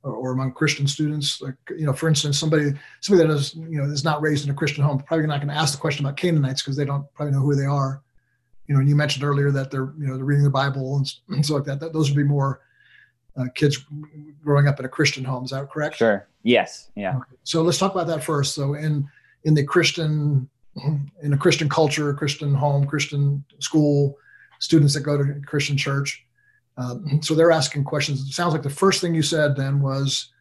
or, 0.03 0.13
or, 0.13 0.33
among 0.33 0.53
Christian 0.53 0.87
students? 0.87 1.41
Like 1.41 1.57
you 1.71 1.87
know, 1.87 1.93
for 1.93 2.09
instance, 2.09 2.39
somebody 2.39 2.73
somebody 3.01 3.27
that 3.27 3.35
is 3.35 3.55
you 3.55 3.79
know 3.79 3.85
is 3.85 4.05
not 4.05 4.23
raised 4.23 4.45
in 4.45 4.51
a 4.51 4.55
Christian 4.55 4.85
home 4.85 4.99
probably 5.01 5.27
not 5.27 5.39
going 5.39 5.49
to 5.49 5.61
ask 5.61 5.75
the 5.75 5.81
question 5.81 6.05
about 6.05 6.17
Canaanites 6.17 6.63
because 6.63 6.77
they 6.77 6.85
don't 6.85 7.05
probably 7.15 7.33
know 7.33 7.41
who 7.41 7.55
they 7.55 7.67
are 7.67 8.03
you 8.69 8.75
know, 8.75 8.81
and 8.81 8.89
you 8.89 8.95
mentioned 8.95 9.25
earlier 9.25 9.51
that 9.51 9.71
they're, 9.71 9.93
you 9.99 10.07
know, 10.07 10.17
they're 10.17 10.27
reading 10.27 10.45
the 10.45 10.51
Bible 10.51 10.97
and, 10.97 11.13
and 11.31 11.45
stuff 11.45 11.57
like 11.57 11.65
that. 11.65 11.81
that. 11.81 11.93
Those 11.95 12.11
would 12.11 12.17
be 12.17 12.23
more 12.23 12.61
uh, 13.37 13.47
kids 13.55 13.85
growing 14.45 14.69
up 14.69 14.79
in 14.79 14.85
a 14.85 14.89
Christian 14.89 15.25
home. 15.25 15.45
Is 15.45 15.51
that 15.51 15.71
correct? 15.71 15.97
Sure. 15.97 16.29
Yes. 16.43 16.91
Yeah. 16.95 17.17
Okay. 17.17 17.37
So 17.45 17.63
let's 17.63 17.79
talk 17.79 17.93
about 17.93 18.07
that 18.09 18.23
first. 18.23 18.55
So 18.55 18.75
in 18.75 19.09
in 19.45 19.55
the 19.55 19.65
Christian 19.65 20.49
in 21.23 21.33
a 21.33 21.39
Christian 21.39 21.69
culture, 21.69 22.13
Christian 22.15 22.55
home, 22.55 22.87
Christian 22.87 23.45
school, 23.59 24.17
students 24.61 24.95
that 24.95 25.01
go 25.01 25.17
to 25.17 25.41
Christian 25.47 25.77
church. 25.77 26.25
Um, 26.77 27.21
so 27.23 27.35
they're 27.35 27.51
asking 27.51 27.85
questions. 27.85 28.21
It 28.21 28.33
sounds 28.33 28.53
like 28.53 28.63
the 28.63 28.71
first 28.71 29.01
thing 29.01 29.15
you 29.15 29.23
said 29.23 29.57
then 29.57 29.81
was 29.81 30.33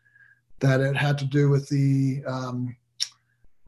that 0.60 0.82
it 0.82 0.96
had 0.96 1.18
to 1.20 1.26
do 1.26 1.50
with 1.50 1.68
the 1.70 2.24
um, 2.28 2.76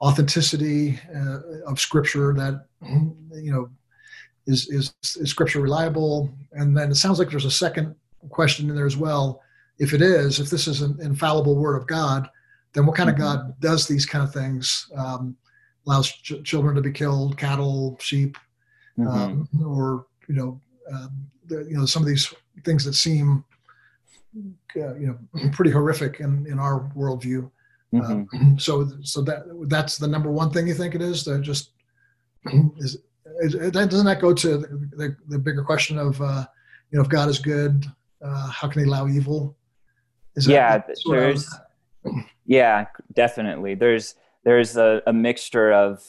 authenticity 0.01 0.99
uh, 1.15 1.39
of 1.65 1.79
Scripture. 1.79 2.33
That 2.33 2.65
you 3.33 3.51
know 3.51 3.69
is, 4.49 4.67
is, 4.69 4.93
is 5.15 5.29
scripture 5.29 5.61
reliable? 5.61 6.33
And 6.53 6.75
then 6.75 6.91
it 6.91 6.95
sounds 6.95 7.19
like 7.19 7.29
there's 7.29 7.45
a 7.45 7.51
second 7.51 7.95
question 8.29 8.69
in 8.69 8.75
there 8.75 8.85
as 8.85 8.97
well. 8.97 9.41
If 9.77 9.93
it 9.93 10.01
is, 10.01 10.39
if 10.39 10.49
this 10.49 10.67
is 10.67 10.81
an 10.81 10.97
infallible 11.01 11.55
word 11.55 11.77
of 11.77 11.87
God, 11.87 12.27
then 12.73 12.85
what 12.85 12.95
kind 12.95 13.09
mm-hmm. 13.09 13.21
of 13.21 13.37
God 13.39 13.59
does 13.59 13.87
these 13.87 14.05
kind 14.05 14.23
of 14.23 14.33
things? 14.33 14.89
Um, 14.95 15.37
allows 15.85 16.11
ch- 16.11 16.43
children 16.43 16.75
to 16.75 16.81
be 16.81 16.91
killed, 16.91 17.37
cattle, 17.37 17.97
sheep, 17.99 18.37
mm-hmm. 18.97 19.07
um, 19.07 19.49
or 19.65 20.05
you 20.27 20.35
know, 20.35 20.61
um, 20.91 21.29
the, 21.47 21.65
you 21.69 21.77
know, 21.77 21.85
some 21.85 22.03
of 22.03 22.07
these 22.07 22.33
things 22.63 22.83
that 22.85 22.93
seem, 22.93 23.43
uh, 24.75 24.95
you 24.95 25.07
know, 25.07 25.49
pretty 25.51 25.71
horrific 25.71 26.19
in 26.19 26.45
in 26.47 26.59
our 26.59 26.89
worldview. 26.95 27.49
Mm-hmm. 27.93 28.53
Uh, 28.53 28.57
so, 28.57 28.89
so 29.01 29.21
that 29.21 29.43
that's 29.67 29.97
the 29.97 30.07
number 30.07 30.31
one 30.31 30.51
thing 30.51 30.67
you 30.67 30.73
think 30.73 30.95
it 30.95 31.01
is. 31.01 31.23
That 31.25 31.41
just 31.41 31.71
is 32.81 32.97
doesn't 33.71 34.05
that 34.05 34.21
go 34.21 34.33
to 34.33 34.57
the, 34.57 35.15
the 35.27 35.39
bigger 35.39 35.63
question 35.63 35.97
of 35.97 36.21
uh, 36.21 36.45
you 36.91 36.97
know 36.97 37.03
if 37.03 37.09
God 37.09 37.29
is 37.29 37.39
good, 37.39 37.85
uh, 38.23 38.49
how 38.49 38.67
can 38.67 38.81
He 38.81 38.87
allow 38.87 39.07
evil? 39.07 39.57
Is 40.35 40.47
yeah, 40.47 40.81
there's 41.05 41.53
yeah, 42.45 42.85
definitely. 43.13 43.75
There's 43.75 44.15
there's 44.43 44.77
a, 44.77 45.01
a 45.05 45.13
mixture 45.13 45.71
of 45.71 46.03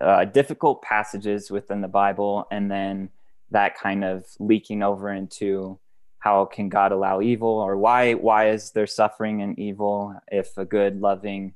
uh, 0.00 0.24
difficult 0.24 0.82
passages 0.82 1.50
within 1.50 1.80
the 1.80 1.88
Bible, 1.88 2.46
and 2.50 2.70
then 2.70 3.10
that 3.50 3.78
kind 3.78 4.04
of 4.04 4.24
leaking 4.38 4.82
over 4.82 5.10
into 5.10 5.78
how 6.18 6.44
can 6.44 6.68
God 6.68 6.92
allow 6.92 7.20
evil, 7.20 7.48
or 7.48 7.76
why 7.76 8.14
why 8.14 8.50
is 8.50 8.72
there 8.72 8.86
suffering 8.86 9.42
and 9.42 9.58
evil 9.58 10.14
if 10.28 10.58
a 10.58 10.64
good, 10.64 11.00
loving, 11.00 11.54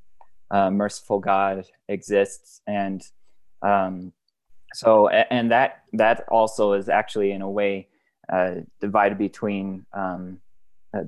uh, 0.50 0.70
merciful 0.70 1.18
God 1.18 1.66
exists, 1.88 2.62
and 2.66 3.02
um, 3.62 4.12
so 4.72 5.08
and 5.08 5.50
that 5.50 5.82
that 5.94 6.24
also 6.28 6.72
is 6.74 6.88
actually 6.88 7.32
in 7.32 7.42
a 7.42 7.50
way 7.50 7.88
uh, 8.32 8.56
divided 8.80 9.18
between 9.18 9.84
um, 9.92 10.40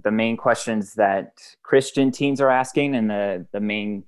the 0.02 0.10
main 0.10 0.36
questions 0.36 0.94
that 0.94 1.40
Christian 1.62 2.10
teens 2.10 2.40
are 2.40 2.50
asking 2.50 2.94
and 2.94 3.08
the 3.08 3.46
the 3.52 3.60
main 3.60 4.04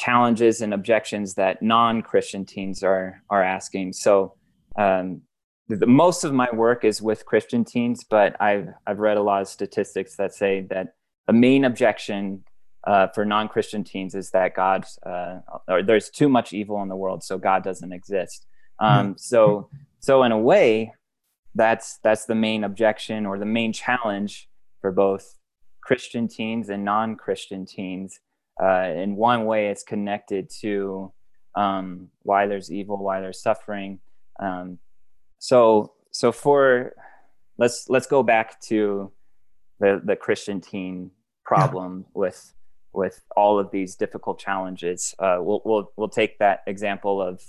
challenges 0.00 0.62
and 0.62 0.72
objections 0.72 1.34
that 1.34 1.60
non-Christian 1.60 2.44
teens 2.46 2.82
are 2.82 3.22
are 3.28 3.44
asking. 3.56 3.92
So 3.92 4.34
um, 4.78 5.22
the, 5.68 5.86
most 5.86 6.24
of 6.24 6.32
my 6.32 6.48
work 6.52 6.84
is 6.84 7.02
with 7.02 7.26
Christian 7.26 7.64
teens, 7.64 7.98
but 8.16 8.30
I've 8.40 8.68
I've 8.86 8.98
read 8.98 9.18
a 9.18 9.22
lot 9.22 9.40
of 9.42 9.48
statistics 9.48 10.16
that 10.16 10.32
say 10.32 10.66
that 10.70 10.94
the 11.26 11.32
main 11.32 11.64
objection 11.64 12.44
uh, 12.90 13.08
for 13.14 13.24
non-Christian 13.24 13.84
teens 13.84 14.14
is 14.14 14.30
that 14.30 14.54
God 14.54 14.86
uh, 15.04 15.40
or 15.68 15.82
there's 15.82 16.08
too 16.10 16.28
much 16.28 16.52
evil 16.52 16.82
in 16.82 16.88
the 16.88 16.96
world, 16.96 17.22
so 17.22 17.36
God 17.38 17.62
doesn't 17.62 17.92
exist. 17.92 18.46
Um, 18.78 19.16
so 19.18 19.68
so 20.00 20.22
in 20.22 20.32
a 20.32 20.38
way, 20.52 20.94
that's 21.54 21.98
that's 22.02 22.24
the 22.24 22.34
main 22.34 22.64
objection 22.64 23.26
or 23.26 23.38
the 23.38 23.52
main 23.58 23.72
challenge 23.72 24.48
for 24.80 24.92
both 24.92 25.24
Christian 25.82 26.26
teens 26.26 26.70
and 26.70 26.84
non-Christian 26.84 27.66
teens. 27.66 28.20
Uh, 28.62 28.92
in 28.94 29.16
one 29.16 29.46
way, 29.46 29.68
it's 29.68 29.82
connected 29.82 30.50
to 30.60 31.12
um, 31.54 32.08
why 32.22 32.46
there's 32.46 32.70
evil, 32.70 32.98
why 32.98 33.20
there's 33.20 33.40
suffering. 33.40 34.00
Um, 34.38 34.78
so 35.38 35.92
so 36.10 36.32
for 36.32 36.94
let's 37.58 37.88
let's 37.88 38.06
go 38.06 38.22
back 38.22 38.60
to 38.62 39.10
the 39.78 40.00
the 40.04 40.16
Christian 40.16 40.60
teen 40.60 41.10
problem 41.44 42.04
yeah. 42.06 42.20
with 42.20 42.54
with 42.92 43.22
all 43.36 43.58
of 43.58 43.70
these 43.70 43.96
difficult 43.96 44.38
challenges. 44.38 45.14
Uh, 45.18 45.38
we'll 45.40 45.62
we'll 45.64 45.92
we'll 45.96 46.08
take 46.08 46.38
that 46.38 46.62
example 46.66 47.22
of 47.22 47.42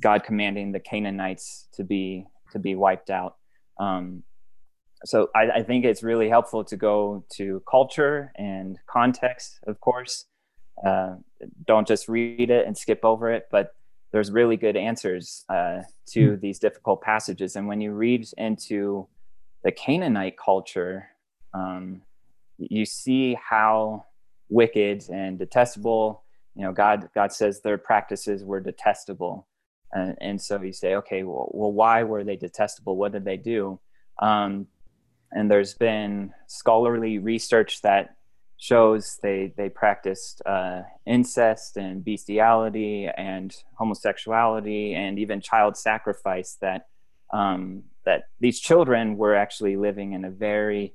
God 0.00 0.24
commanding 0.24 0.72
the 0.72 0.80
Canaanites 0.80 1.68
to 1.74 1.84
be 1.84 2.26
to 2.52 2.58
be 2.58 2.74
wiped 2.74 3.10
out. 3.10 3.36
Um, 3.78 4.24
so 5.04 5.30
I, 5.34 5.50
I, 5.50 5.62
think 5.62 5.86
it's 5.86 6.02
really 6.02 6.28
helpful 6.28 6.62
to 6.64 6.76
go 6.76 7.24
to 7.36 7.62
culture 7.70 8.32
and 8.36 8.78
context, 8.86 9.58
of 9.66 9.80
course. 9.80 10.26
Uh, 10.84 11.16
don't 11.66 11.86
just 11.86 12.08
read 12.08 12.50
it 12.50 12.66
and 12.66 12.76
skip 12.76 13.04
over 13.04 13.30
it, 13.30 13.48
but 13.50 13.74
there's 14.12 14.30
really 14.30 14.56
good 14.56 14.76
answers 14.76 15.44
uh, 15.48 15.82
to 16.06 16.32
mm. 16.32 16.40
these 16.40 16.58
difficult 16.58 17.00
passages. 17.02 17.56
And 17.56 17.68
when 17.68 17.80
you 17.80 17.92
read 17.92 18.26
into 18.36 19.06
the 19.62 19.72
Canaanite 19.72 20.36
culture, 20.38 21.08
um, 21.54 22.02
you 22.58 22.84
see 22.84 23.34
how 23.34 24.06
wicked 24.48 25.04
and 25.10 25.38
detestable. 25.38 26.24
You 26.54 26.64
know, 26.64 26.72
God 26.72 27.08
God 27.14 27.32
says 27.32 27.60
their 27.60 27.78
practices 27.78 28.44
were 28.44 28.60
detestable. 28.60 29.46
And, 29.92 30.16
and 30.20 30.40
so 30.40 30.60
you 30.62 30.72
say, 30.72 30.94
okay, 30.96 31.22
well, 31.24 31.48
well, 31.52 31.72
why 31.72 32.02
were 32.02 32.24
they 32.24 32.36
detestable? 32.36 32.96
What 32.96 33.12
did 33.12 33.24
they 33.24 33.36
do? 33.36 33.80
Um, 34.20 34.66
and 35.32 35.50
there's 35.50 35.74
been 35.74 36.32
scholarly 36.46 37.18
research 37.18 37.82
that 37.82 38.16
shows 38.60 39.18
they 39.22 39.52
they 39.56 39.70
practiced 39.70 40.42
uh, 40.44 40.82
incest 41.06 41.78
and 41.78 42.04
bestiality 42.04 43.08
and 43.16 43.56
homosexuality 43.74 44.94
and 44.94 45.18
even 45.18 45.40
child 45.40 45.76
sacrifice. 45.78 46.58
That 46.60 46.86
um, 47.32 47.84
that 48.04 48.24
these 48.38 48.60
children 48.60 49.16
were 49.16 49.34
actually 49.34 49.76
living 49.76 50.12
in 50.12 50.26
a 50.26 50.30
very 50.30 50.94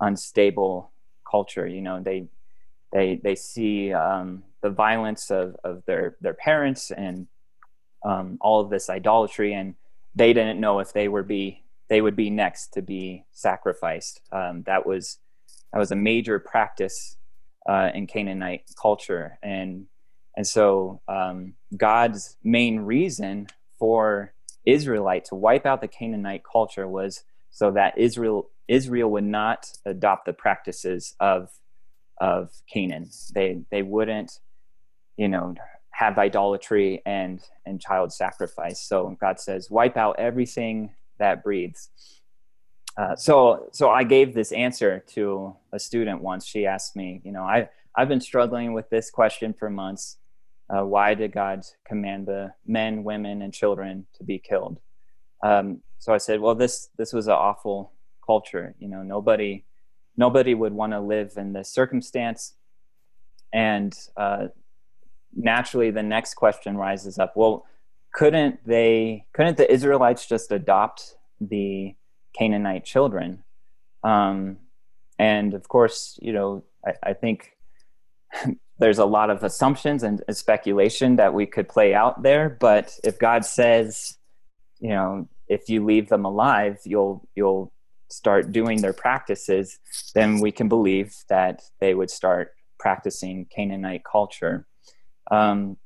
unstable 0.00 0.90
culture. 1.30 1.66
You 1.66 1.82
know, 1.82 2.00
they 2.02 2.28
they 2.92 3.20
they 3.22 3.34
see 3.34 3.92
um, 3.92 4.42
the 4.62 4.70
violence 4.70 5.30
of 5.30 5.54
of 5.64 5.84
their 5.84 6.16
their 6.22 6.34
parents 6.34 6.90
and 6.90 7.26
um, 8.06 8.38
all 8.40 8.60
of 8.60 8.70
this 8.70 8.88
idolatry, 8.88 9.52
and 9.52 9.74
they 10.14 10.32
didn't 10.32 10.60
know 10.60 10.78
if 10.78 10.94
they 10.94 11.08
were 11.08 11.22
be 11.22 11.62
they 11.88 12.00
would 12.00 12.16
be 12.16 12.30
next 12.30 12.68
to 12.68 12.80
be 12.80 13.26
sacrificed. 13.32 14.22
Um, 14.32 14.62
that 14.62 14.86
was 14.86 15.18
that 15.76 15.80
was 15.80 15.90
a 15.90 15.96
major 15.96 16.38
practice 16.38 17.18
uh, 17.68 17.90
in 17.92 18.06
Canaanite 18.06 18.62
culture, 18.80 19.38
and 19.42 19.84
and 20.34 20.46
so 20.46 21.02
um, 21.06 21.52
God's 21.76 22.38
main 22.42 22.80
reason 22.80 23.48
for 23.78 24.32
Israelite 24.64 25.26
to 25.26 25.34
wipe 25.34 25.66
out 25.66 25.82
the 25.82 25.88
Canaanite 25.88 26.40
culture 26.50 26.88
was 26.88 27.24
so 27.50 27.72
that 27.72 27.98
Israel 27.98 28.48
Israel 28.68 29.10
would 29.10 29.24
not 29.24 29.70
adopt 29.84 30.24
the 30.24 30.32
practices 30.32 31.14
of 31.20 31.50
of 32.22 32.48
Canaan. 32.72 33.10
They 33.34 33.60
they 33.70 33.82
wouldn't, 33.82 34.32
you 35.18 35.28
know, 35.28 35.56
have 35.90 36.16
idolatry 36.16 37.02
and 37.04 37.38
and 37.66 37.82
child 37.82 38.14
sacrifice. 38.14 38.80
So 38.80 39.14
God 39.20 39.40
says, 39.40 39.70
wipe 39.70 39.98
out 39.98 40.16
everything 40.18 40.94
that 41.18 41.44
breathes. 41.44 41.90
Uh, 42.96 43.14
so 43.14 43.68
so 43.72 43.90
I 43.90 44.04
gave 44.04 44.34
this 44.34 44.52
answer 44.52 45.04
to 45.14 45.54
a 45.72 45.78
student 45.78 46.22
once. 46.22 46.46
She 46.46 46.66
asked 46.66 46.96
me, 46.96 47.20
you 47.24 47.32
know, 47.32 47.42
I 47.42 47.68
I've 47.94 48.08
been 48.08 48.20
struggling 48.20 48.72
with 48.72 48.88
this 48.90 49.10
question 49.10 49.52
for 49.52 49.70
months. 49.70 50.18
Uh, 50.68 50.84
why 50.84 51.14
did 51.14 51.32
God 51.32 51.64
command 51.86 52.26
the 52.26 52.52
men, 52.66 53.04
women, 53.04 53.42
and 53.42 53.52
children 53.52 54.06
to 54.16 54.24
be 54.24 54.38
killed? 54.38 54.80
Um, 55.42 55.82
so 55.98 56.12
I 56.12 56.18
said, 56.18 56.40
well, 56.40 56.54
this 56.54 56.88
this 56.96 57.12
was 57.12 57.26
an 57.26 57.34
awful 57.34 57.92
culture. 58.24 58.74
You 58.78 58.88
know, 58.88 59.02
nobody 59.02 59.64
nobody 60.16 60.54
would 60.54 60.72
want 60.72 60.92
to 60.92 61.00
live 61.00 61.34
in 61.36 61.52
this 61.52 61.70
circumstance. 61.70 62.54
And 63.52 63.94
uh, 64.16 64.48
naturally, 65.34 65.90
the 65.90 66.02
next 66.02 66.34
question 66.34 66.76
rises 66.76 67.18
up. 67.18 67.34
Well, 67.36 67.66
couldn't 68.12 68.66
they? 68.66 69.26
Couldn't 69.32 69.56
the 69.58 69.70
Israelites 69.70 70.26
just 70.26 70.50
adopt 70.50 71.16
the 71.40 71.94
Canaanite 72.36 72.84
children? 72.84 73.42
Um, 74.02 74.58
and 75.18 75.54
of 75.54 75.68
course, 75.68 76.18
you 76.22 76.32
know, 76.32 76.64
I, 76.86 76.92
I 77.02 77.12
think 77.12 77.56
there's 78.78 78.98
a 78.98 79.04
lot 79.04 79.30
of 79.30 79.42
assumptions 79.42 80.02
and 80.02 80.22
speculation 80.30 81.16
that 81.16 81.34
we 81.34 81.46
could 81.46 81.68
play 81.68 81.94
out 81.94 82.22
there. 82.22 82.50
But 82.50 82.98
if 83.02 83.18
God 83.18 83.44
says, 83.44 84.18
you 84.80 84.90
know, 84.90 85.28
if 85.48 85.68
you 85.68 85.84
leave 85.84 86.08
them 86.08 86.24
alive, 86.24 86.80
you'll 86.84 87.26
you'll 87.34 87.72
start 88.08 88.52
doing 88.52 88.82
their 88.82 88.92
practices, 88.92 89.78
then 90.14 90.40
we 90.40 90.52
can 90.52 90.68
believe 90.68 91.14
that 91.28 91.62
they 91.80 91.94
would 91.94 92.10
start 92.10 92.54
practicing 92.78 93.46
Canaanite 93.46 94.04
culture. 94.04 94.66
Um, 95.30 95.76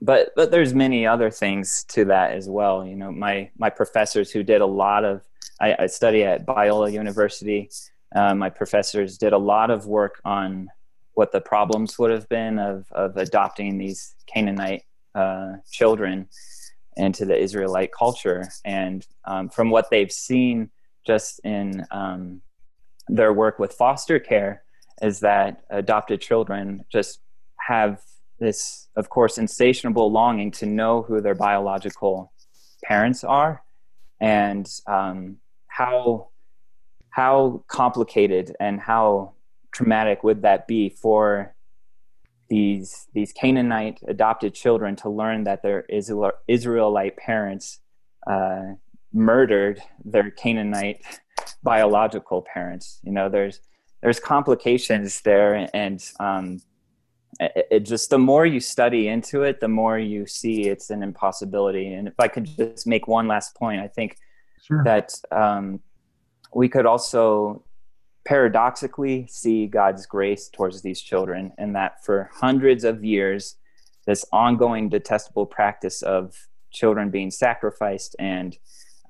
but 0.00 0.30
but 0.36 0.50
there's 0.50 0.72
many 0.72 1.06
other 1.06 1.30
things 1.30 1.84
to 1.88 2.04
that 2.06 2.32
as 2.32 2.48
well. 2.48 2.86
You 2.86 2.96
know, 2.96 3.10
my 3.10 3.50
my 3.58 3.70
professors 3.70 4.30
who 4.30 4.42
did 4.42 4.60
a 4.60 4.66
lot 4.66 5.04
of 5.04 5.22
I, 5.60 5.76
I 5.80 5.86
study 5.86 6.24
at 6.24 6.46
Biola 6.46 6.92
University. 6.92 7.70
Uh, 8.14 8.34
my 8.34 8.50
professors 8.50 9.18
did 9.18 9.32
a 9.32 9.38
lot 9.38 9.70
of 9.70 9.86
work 9.86 10.20
on 10.24 10.68
what 11.14 11.32
the 11.32 11.40
problems 11.40 11.98
would 11.98 12.10
have 12.10 12.28
been 12.28 12.58
of 12.58 12.86
of 12.92 13.16
adopting 13.16 13.78
these 13.78 14.14
Canaanite 14.26 14.84
uh, 15.14 15.54
children 15.70 16.28
into 16.96 17.24
the 17.24 17.36
Israelite 17.36 17.92
culture, 17.92 18.48
and 18.64 19.06
um, 19.24 19.48
from 19.48 19.70
what 19.70 19.90
they've 19.90 20.12
seen 20.12 20.70
just 21.06 21.40
in 21.44 21.84
um, 21.90 22.40
their 23.08 23.32
work 23.32 23.58
with 23.58 23.72
foster 23.72 24.18
care 24.18 24.62
is 25.02 25.20
that 25.20 25.62
adopted 25.70 26.20
children 26.20 26.84
just 26.92 27.20
have 27.58 28.00
this, 28.38 28.88
of 28.96 29.08
course, 29.08 29.38
insatiable 29.38 30.10
longing 30.10 30.50
to 30.50 30.66
know 30.66 31.02
who 31.02 31.20
their 31.20 31.34
biological 31.34 32.32
parents 32.84 33.24
are 33.24 33.62
and 34.20 34.68
um, 34.86 35.36
how 35.80 36.28
how 37.08 37.64
complicated 37.66 38.54
and 38.60 38.78
how 38.80 39.32
traumatic 39.72 40.22
would 40.22 40.42
that 40.42 40.68
be 40.68 40.90
for 40.90 41.54
these 42.50 43.06
these 43.14 43.32
Canaanite 43.32 43.98
adopted 44.06 44.52
children 44.54 44.94
to 44.96 45.08
learn 45.08 45.44
that 45.44 45.62
their 45.62 45.86
Israelite 46.48 47.16
parents 47.16 47.80
uh, 48.26 48.74
murdered 49.12 49.80
their 50.04 50.30
Canaanite 50.30 51.02
biological 51.62 52.42
parents. 52.42 53.00
You 53.02 53.12
know, 53.12 53.28
there's 53.30 53.60
there's 54.02 54.20
complications 54.20 55.20
there, 55.22 55.68
and 55.72 56.04
um, 56.20 56.60
it, 57.38 57.66
it, 57.70 57.80
just 57.80 58.10
the 58.10 58.18
more 58.18 58.44
you 58.44 58.60
study 58.60 59.08
into 59.08 59.44
it, 59.44 59.60
the 59.60 59.68
more 59.68 59.98
you 59.98 60.26
see 60.26 60.68
it's 60.68 60.90
an 60.90 61.02
impossibility. 61.02 61.94
And 61.94 62.06
if 62.08 62.14
I 62.18 62.28
could 62.28 62.44
just 62.44 62.86
make 62.86 63.08
one 63.08 63.28
last 63.28 63.54
point, 63.54 63.80
I 63.80 63.88
think 63.88 64.16
sure. 64.70 64.84
that 64.84 65.12
um, 65.32 65.80
we 66.54 66.68
could 66.68 66.86
also 66.86 67.64
paradoxically 68.24 69.26
see 69.28 69.66
God's 69.66 70.06
grace 70.06 70.48
towards 70.48 70.82
these 70.82 71.00
children, 71.00 71.52
and 71.58 71.74
that 71.74 72.04
for 72.04 72.30
hundreds 72.32 72.84
of 72.84 73.04
years, 73.04 73.56
this 74.06 74.24
ongoing 74.32 74.88
detestable 74.88 75.46
practice 75.46 76.02
of 76.02 76.48
children 76.70 77.10
being 77.10 77.30
sacrificed 77.30 78.14
and 78.18 78.56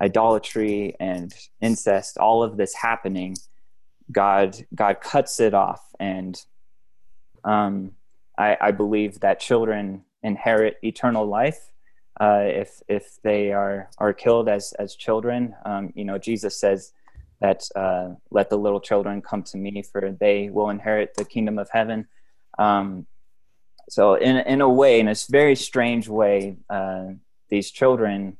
idolatry 0.01 0.95
and 0.99 1.33
incest, 1.61 2.17
all 2.17 2.41
of 2.41 2.57
this 2.57 2.73
happening, 2.73 3.35
God 4.11 4.57
God 4.73 5.01
cuts 5.01 5.39
it 5.39 5.53
off, 5.53 5.81
and 5.99 6.39
um, 7.43 7.91
I, 8.37 8.57
I 8.59 8.71
believe 8.71 9.19
that 9.21 9.39
children 9.39 10.03
inherit 10.23 10.77
eternal 10.83 11.25
life 11.25 11.70
uh, 12.19 12.43
if 12.43 12.81
if 12.87 13.17
they 13.23 13.51
are 13.51 13.89
are 13.97 14.13
killed 14.13 14.49
as 14.49 14.73
as 14.73 14.95
children. 14.95 15.55
Um, 15.65 15.91
you 15.95 16.05
know, 16.05 16.17
Jesus 16.17 16.59
says 16.59 16.93
that 17.39 17.63
uh, 17.75 18.09
let 18.29 18.49
the 18.49 18.57
little 18.57 18.81
children 18.81 19.21
come 19.21 19.43
to 19.43 19.57
me, 19.57 19.83
for 19.83 20.15
they 20.19 20.49
will 20.49 20.69
inherit 20.69 21.13
the 21.15 21.25
kingdom 21.25 21.57
of 21.57 21.69
heaven. 21.71 22.07
Um, 22.59 23.07
so, 23.89 24.15
in 24.15 24.37
in 24.37 24.61
a 24.61 24.69
way, 24.69 24.99
in 24.99 25.07
a 25.07 25.15
very 25.29 25.55
strange 25.55 26.07
way, 26.07 26.57
uh, 26.69 27.05
these 27.49 27.71
children 27.71 28.37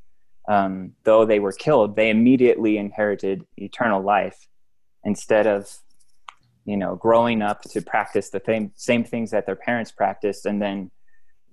um, 0.47 0.93
though 1.03 1.25
they 1.25 1.39
were 1.39 1.51
killed, 1.51 1.95
they 1.95 2.09
immediately 2.09 2.77
inherited 2.77 3.45
eternal 3.57 4.01
life 4.01 4.47
instead 5.03 5.47
of, 5.47 5.69
you 6.65 6.77
know, 6.77 6.95
growing 6.95 7.41
up 7.41 7.61
to 7.61 7.81
practice 7.81 8.29
the 8.29 8.41
same 8.45 8.71
same 8.75 9.03
things 9.03 9.31
that 9.31 9.45
their 9.45 9.55
parents 9.55 9.91
practiced 9.91 10.45
and 10.45 10.61
then 10.61 10.91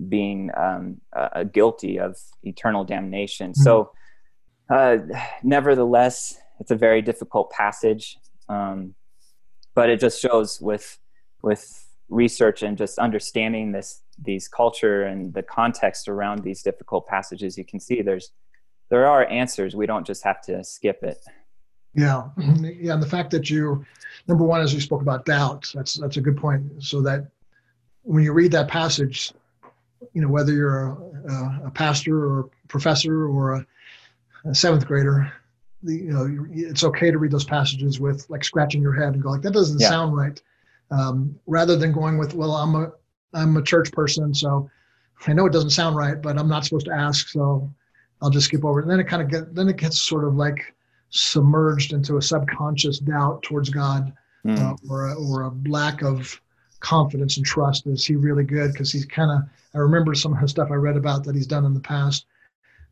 being 0.08 0.50
um, 0.56 1.00
uh, 1.14 1.44
guilty 1.44 1.98
of 1.98 2.16
eternal 2.42 2.84
damnation. 2.84 3.52
Mm-hmm. 3.52 3.62
So, 3.62 3.92
uh, 4.70 4.98
nevertheless, 5.42 6.38
it's 6.61 6.70
a 6.70 6.76
very 6.76 7.02
difficult 7.02 7.50
passage, 7.50 8.18
um, 8.48 8.94
but 9.74 9.88
it 9.88 10.00
just 10.00 10.20
shows 10.20 10.61
with 10.61 10.98
with 11.42 11.87
research 12.08 12.62
and 12.62 12.76
just 12.76 12.98
understanding 12.98 13.72
this 13.72 14.02
these 14.18 14.48
culture 14.48 15.04
and 15.04 15.32
the 15.34 15.42
context 15.42 16.08
around 16.08 16.42
these 16.42 16.62
difficult 16.62 17.06
passages, 17.06 17.56
you 17.56 17.64
can 17.64 17.80
see 17.80 18.02
there's 18.02 18.32
there 18.90 19.06
are 19.06 19.26
answers. 19.26 19.76
We 19.76 19.87
don't 19.87 20.06
just 20.06 20.24
have 20.24 20.40
to 20.42 20.64
skip 20.64 21.02
it. 21.02 21.18
Yeah, 21.94 22.28
yeah, 22.38 22.94
and 22.94 23.02
the 23.02 23.08
fact 23.08 23.30
that 23.30 23.50
you, 23.50 23.84
number 24.26 24.44
one, 24.44 24.61
as 24.61 24.74
you 24.74 24.80
spoke 24.80 25.02
about 25.02 25.24
doubt, 25.24 25.70
that's 25.74 25.94
that's 25.94 26.16
a 26.16 26.20
good 26.20 26.37
point. 26.37 26.64
So 26.82 27.00
that 27.02 27.28
when 28.02 28.24
you 28.24 28.32
read 28.32 28.52
that 28.52 28.68
passage, 28.68 29.32
you 30.12 30.22
know 30.22 30.28
whether 30.28 30.52
you're 30.52 30.84
a, 31.28 31.66
a 31.66 31.70
pastor 31.70 32.24
or 32.24 32.40
a 32.40 32.44
professor 32.68 33.26
or 33.26 33.54
a, 33.54 33.66
a 34.44 34.54
seventh 34.54 34.87
grader, 34.87 35.32
the, 35.82 35.94
you 35.94 36.12
know 36.12 36.46
it's 36.50 36.84
okay 36.84 37.11
to 37.11 37.18
read 37.18 37.30
those 37.30 37.44
passages 37.44 38.00
with 38.00 38.28
like 38.28 38.44
scratching 38.44 38.82
your 38.82 38.92
head 38.92 39.14
and 39.14 39.22
go 39.22 39.30
like 39.30 39.42
that 39.42 39.52
doesn't 39.52 39.80
yeah. 39.80 39.88
sound 39.88 40.16
right, 40.16 40.40
um, 40.90 41.38
rather 41.46 41.76
than 41.76 41.92
going 41.92 42.18
with 42.18 42.34
well 42.34 42.52
I'm 42.52 42.74
a 42.74 42.92
I'm 43.34 43.56
a 43.56 43.62
church 43.62 43.92
person 43.92 44.34
so 44.34 44.70
I 45.26 45.32
know 45.32 45.46
it 45.46 45.52
doesn't 45.52 45.70
sound 45.70 45.96
right 45.96 46.20
but 46.20 46.38
I'm 46.38 46.48
not 46.48 46.64
supposed 46.64 46.87
to 46.87 46.92
ask 46.92 47.28
so 47.28 47.72
I'll 48.20 48.30
just 48.30 48.46
skip 48.46 48.64
over 48.64 48.80
it. 48.80 48.82
And 48.82 48.90
then 48.90 49.00
it 49.00 49.04
kind 49.04 49.22
of 49.22 49.30
get 49.30 49.54
then 49.54 49.68
it 49.68 49.76
gets 49.76 49.98
sort 49.98 50.24
of 50.24 50.34
like 50.34 50.74
submerged 51.11 51.92
into 51.92 52.16
a 52.16 52.22
subconscious 52.22 52.98
doubt 52.98 53.42
towards 53.42 53.70
God 53.70 54.12
mm. 54.44 54.58
uh, 54.58 54.76
or 54.90 55.08
a, 55.08 55.14
or 55.14 55.42
a 55.42 55.52
lack 55.68 56.02
of 56.02 56.40
confidence 56.81 57.37
and 57.37 57.47
trust. 57.47 57.87
Is 57.87 58.05
he 58.05 58.17
really 58.17 58.45
good? 58.45 58.73
Because 58.73 58.93
he's 58.93 59.07
kind 59.07 59.31
of 59.31 59.49
I 59.75 59.79
remember 59.79 60.14
some 60.14 60.33
of 60.33 60.41
the 60.41 60.49
stuff 60.49 60.71
I 60.71 60.75
read 60.75 60.97
about 60.97 61.25
that 61.25 61.35
he's 61.35 61.47
done 61.47 61.64
in 61.64 61.75
the 61.75 61.81
past. 61.81 62.27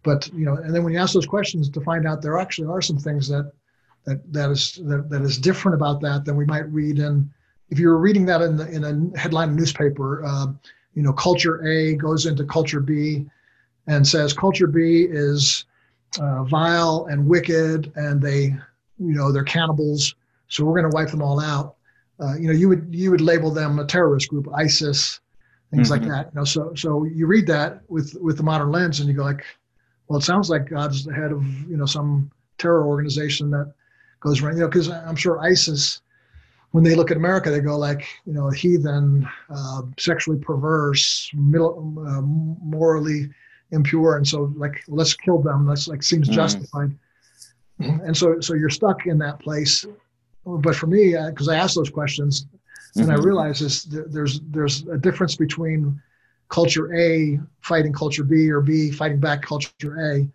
But 0.03 0.29
you 0.33 0.44
know, 0.44 0.55
and 0.57 0.75
then 0.75 0.85
when 0.85 0.92
you 0.92 0.99
ask 0.99 1.14
those 1.14 1.27
questions 1.27 1.68
to 1.70 1.81
find 1.81 2.07
out 2.07 2.22
there 2.22 2.38
actually 2.38 2.68
are 2.68 2.83
some 2.83 2.99
things 2.99 3.29
that 3.29 3.51
that 4.05 4.33
that 4.33 4.51
is 4.51 4.75
that, 4.85 5.09
that 5.11 5.22
is 5.22 5.38
different 5.38 5.75
about 5.75 6.01
that 6.03 6.25
than 6.25 6.37
we 6.37 6.44
might 6.44 6.70
read 6.72 6.99
in 6.99 7.31
if 7.70 7.79
you 7.79 7.88
were 7.88 7.99
reading 7.99 8.27
that 8.27 8.42
in 8.42 8.57
the 8.57 8.70
in 8.70 8.85
a 8.85 9.18
headline 9.18 9.57
newspaper. 9.57 10.25
Uh, 10.25 10.46
you 10.94 11.03
know, 11.03 11.12
culture 11.12 11.66
A 11.66 11.94
goes 11.94 12.25
into 12.27 12.44
culture 12.44 12.81
B 12.81 13.27
and 13.87 14.07
says 14.07 14.33
culture 14.33 14.66
B 14.66 15.07
is 15.09 15.66
uh, 16.20 16.44
vile 16.44 17.07
and 17.11 17.27
wicked, 17.27 17.92
and 17.96 18.20
they, 18.20 18.55
you 18.99 19.14
know, 19.14 19.31
they're 19.31 19.44
cannibals. 19.44 20.14
So 20.49 20.64
we're 20.64 20.81
going 20.81 20.90
to 20.90 20.94
wipe 20.94 21.11
them 21.11 21.22
all 21.22 21.40
out. 21.40 21.75
Uh, 22.20 22.35
you 22.37 22.46
know, 22.46 22.52
you 22.52 22.68
would 22.68 22.87
you 22.90 23.11
would 23.11 23.20
label 23.20 23.50
them 23.50 23.79
a 23.79 23.87
terrorist 23.87 24.29
group, 24.29 24.48
ISIS, 24.55 25.20
things 25.70 25.90
mm-hmm. 25.90 26.02
like 26.05 26.11
that. 26.11 26.33
You 26.33 26.40
know, 26.40 26.44
so 26.44 26.74
so 26.74 27.05
you 27.05 27.26
read 27.26 27.46
that 27.48 27.81
with 27.88 28.16
with 28.20 28.37
the 28.37 28.42
modern 28.42 28.70
lens, 28.70 29.00
and 29.00 29.09
you 29.09 29.14
go 29.14 29.22
like, 29.22 29.44
well, 30.09 30.18
it 30.18 30.22
sounds 30.22 30.48
like 30.48 30.70
God's 30.70 31.05
the 31.05 31.12
head 31.12 31.33
of 31.33 31.44
you 31.68 31.76
know 31.76 31.87
some 31.87 32.31
terror 32.59 32.87
organization 32.87 33.50
that 33.50 33.72
goes 34.20 34.40
around. 34.40 34.57
You 34.57 34.62
know, 34.62 34.68
because 34.68 34.88
I'm 34.88 35.16
sure 35.16 35.40
ISIS, 35.40 36.00
when 36.70 36.85
they 36.85 36.94
look 36.94 37.11
at 37.11 37.16
America, 37.16 37.50
they 37.50 37.61
go 37.61 37.76
like, 37.76 38.07
you 38.24 38.33
know, 38.33 38.48
heathen, 38.50 39.29
uh, 39.50 39.83
sexually 39.98 40.38
perverse, 40.38 41.31
middle, 41.35 41.94
uh, 42.07 42.22
morally 42.22 43.29
impure, 43.72 44.16
and 44.16 44.26
so 44.26 44.52
like 44.57 44.83
let's 44.88 45.14
kill 45.14 45.42
them. 45.42 45.66
That's 45.66 45.87
like 45.87 46.02
seems 46.02 46.29
mm. 46.29 46.33
justified. 46.33 46.96
And 47.79 48.16
so 48.16 48.40
so 48.40 48.55
you're 48.55 48.70
stuck 48.70 49.07
in 49.07 49.18
that 49.18 49.38
place. 49.38 49.85
But 50.46 50.76
for 50.76 50.87
me, 50.87 51.16
because 51.28 51.48
uh, 51.48 51.52
I 51.52 51.56
ask 51.56 51.74
those 51.74 51.90
questions, 51.90 52.44
mm-hmm. 52.44 53.02
and 53.02 53.12
I 53.12 53.16
mm-hmm. 53.16 53.26
realize 53.26 53.85
there's 53.85 54.40
there's 54.50 54.87
a 54.87 54.96
difference 54.96 55.37
between 55.37 56.00
culture 56.48 56.94
A 56.94 57.40
fighting 57.61 57.92
culture 57.92 58.22
B 58.22 58.50
or 58.50 58.61
B 58.61 58.90
fighting 58.92 59.18
back 59.18 59.42
culture 59.42 60.12
A 60.12 60.28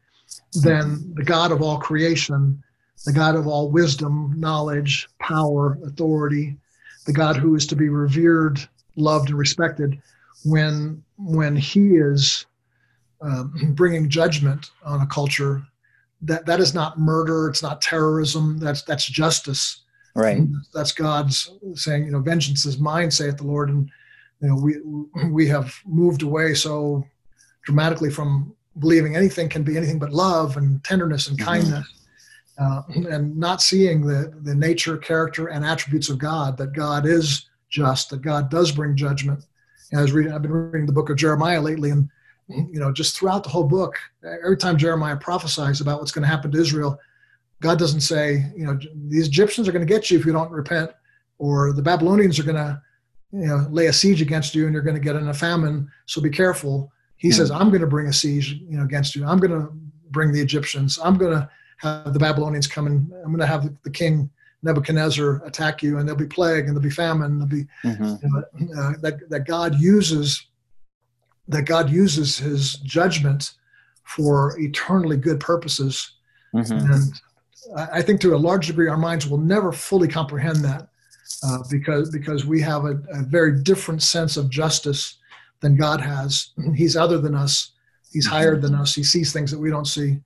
than 0.61 1.13
the 1.15 1.23
God 1.23 1.51
of 1.51 1.61
all 1.61 1.79
creation, 1.79 2.61
the 3.05 3.13
God 3.13 3.35
of 3.35 3.47
all 3.47 3.69
wisdom, 3.69 4.33
knowledge, 4.37 5.07
power, 5.19 5.77
authority, 5.85 6.57
the 7.05 7.13
God 7.13 7.37
who 7.37 7.55
is 7.55 7.65
to 7.67 7.75
be 7.75 7.89
revered, 7.89 8.59
loved, 8.97 9.29
and 9.29 9.37
respected 9.37 10.01
when 10.43 11.01
when 11.17 11.55
he 11.55 11.95
is 11.95 12.45
uh, 13.21 13.43
bringing 13.69 14.09
judgment 14.09 14.71
on 14.83 15.01
a 15.01 15.07
culture 15.07 15.63
that 16.21 16.45
that 16.45 16.59
is 16.59 16.73
not 16.73 16.99
murder 16.99 17.49
it's 17.49 17.63
not 17.63 17.81
terrorism 17.81 18.59
that's 18.59 18.83
that's 18.83 19.05
justice 19.05 19.81
right. 20.15 20.41
That's 20.73 20.91
god's 20.91 21.51
saying 21.75 22.05
you 22.05 22.11
know 22.11 22.19
vengeance 22.19 22.65
is 22.65 22.79
mine 22.79 23.11
saith 23.11 23.37
the 23.37 23.43
lord. 23.43 23.69
And 23.69 23.89
you 24.41 24.49
know 24.49 24.55
we 24.55 25.29
we 25.29 25.47
have 25.47 25.73
moved 25.85 26.21
away 26.23 26.53
so 26.53 27.05
dramatically 27.63 28.09
from 28.09 28.55
believing 28.79 29.15
anything 29.15 29.49
can 29.49 29.63
be 29.63 29.77
anything 29.77 29.99
but 29.99 30.11
love 30.11 30.57
and 30.57 30.83
tenderness 30.83 31.27
and 31.27 31.37
mm-hmm. 31.37 31.47
kindness 31.47 32.01
uh, 32.57 32.81
and 33.09 33.35
not 33.37 33.61
seeing 33.61 34.05
the 34.05 34.33
the 34.43 34.55
nature 34.55 34.97
character 34.97 35.47
and 35.47 35.65
attributes 35.65 36.09
of 36.09 36.17
god 36.17 36.57
that 36.57 36.73
god 36.73 37.05
is 37.05 37.49
just 37.69 38.09
that 38.09 38.21
god 38.21 38.49
does 38.49 38.71
bring 38.71 38.95
judgment. 38.95 39.45
And 39.91 39.99
I 39.99 40.03
was 40.03 40.11
reading 40.11 40.33
I've 40.33 40.41
been 40.41 40.51
reading 40.51 40.85
the 40.85 40.93
book 40.93 41.09
of 41.09 41.17
Jeremiah 41.17 41.61
lately 41.61 41.89
and 41.91 42.09
you 42.49 42.79
know 42.79 42.91
just 42.91 43.17
throughout 43.17 43.43
the 43.43 43.49
whole 43.49 43.63
book 43.63 43.95
every 44.23 44.57
time 44.57 44.77
Jeremiah 44.77 45.17
prophesies 45.17 45.81
about 45.81 45.99
what's 45.99 46.11
going 46.11 46.23
to 46.23 46.27
happen 46.27 46.51
to 46.51 46.59
Israel 46.59 46.99
God 47.61 47.79
doesn't 47.79 48.01
say 48.01 48.51
you 48.55 48.65
know 48.65 48.77
these 49.07 49.27
Egyptians 49.27 49.67
are 49.67 49.71
going 49.71 49.85
to 49.85 49.93
get 49.93 50.11
you 50.11 50.19
if 50.19 50.25
you 50.25 50.33
don't 50.33 50.51
repent 50.51 50.91
or 51.37 51.71
the 51.71 51.81
Babylonians 51.81 52.37
are 52.37 52.43
going 52.43 52.57
to 52.57 52.81
you 53.31 53.47
know 53.47 53.67
lay 53.69 53.87
a 53.87 53.93
siege 53.93 54.21
against 54.21 54.53
you 54.53 54.65
and 54.65 54.73
you're 54.73 54.83
going 54.83 54.95
to 54.95 55.01
get 55.01 55.15
in 55.15 55.29
a 55.29 55.33
famine 55.33 55.89
so 56.05 56.21
be 56.21 56.29
careful 56.29 56.91
he 57.17 57.29
mm-hmm. 57.29 57.37
says 57.37 57.51
i'm 57.51 57.69
going 57.69 57.81
to 57.81 57.87
bring 57.87 58.07
a 58.07 58.13
siege 58.13 58.53
you 58.67 58.77
know 58.77 58.83
against 58.83 59.15
you 59.15 59.25
i'm 59.25 59.39
going 59.39 59.51
to 59.51 59.71
bring 60.09 60.31
the 60.31 60.41
egyptians 60.41 60.99
i'm 61.03 61.17
going 61.17 61.31
to 61.31 61.49
have 61.77 62.13
the 62.13 62.19
babylonians 62.19 62.67
come 62.67 62.87
and 62.87 63.11
i'm 63.23 63.31
going 63.31 63.39
to 63.39 63.45
have 63.45 63.63
the, 63.63 63.75
the 63.83 63.89
king 63.89 64.29
nebuchadnezzar 64.63 65.43
attack 65.45 65.81
you 65.81 65.97
and 65.97 66.07
there'll 66.07 66.19
be 66.19 66.27
plague 66.27 66.65
and 66.65 66.69
there'll 66.69 66.81
be 66.81 66.89
famine 66.89 67.39
there'll 67.39 67.49
be 67.49 67.65
mm-hmm. 67.83 68.15
you 68.59 68.67
know, 68.67 68.81
uh, 68.81 68.93
that, 69.01 69.17
that 69.29 69.47
god 69.47 69.75
uses 69.79 70.47
that 71.47 71.63
god 71.63 71.89
uses 71.89 72.37
his 72.37 72.75
judgment 72.77 73.53
for 74.03 74.59
eternally 74.59 75.17
good 75.17 75.39
purposes 75.39 76.15
mm-hmm. 76.53 76.91
and 76.91 77.21
I 77.75 78.01
think 78.01 78.21
to 78.21 78.35
a 78.35 78.37
large 78.37 78.67
degree 78.67 78.87
our 78.87 78.97
minds 78.97 79.27
will 79.27 79.37
never 79.37 79.71
fully 79.71 80.07
comprehend 80.07 80.57
that 80.57 80.87
uh, 81.43 81.59
because 81.69 82.09
because 82.09 82.45
we 82.45 82.61
have 82.61 82.85
a, 82.85 83.01
a, 83.13 83.23
very 83.23 83.61
different 83.63 84.01
sense 84.01 84.37
of 84.37 84.49
justice 84.49 85.17
than 85.61 85.75
God 85.75 86.01
has. 86.01 86.51
He's 86.75 86.97
other 86.97 87.19
than 87.19 87.35
us. 87.35 87.71
He's 88.11 88.25
mm-hmm. 88.25 88.35
higher 88.35 88.57
than 88.57 88.75
us. 88.75 88.93
He 88.95 89.03
sees 89.03 89.31
things 89.31 89.51
that 89.51 89.59
we 89.59 89.69
don't 89.69 89.85
see. 89.85 90.19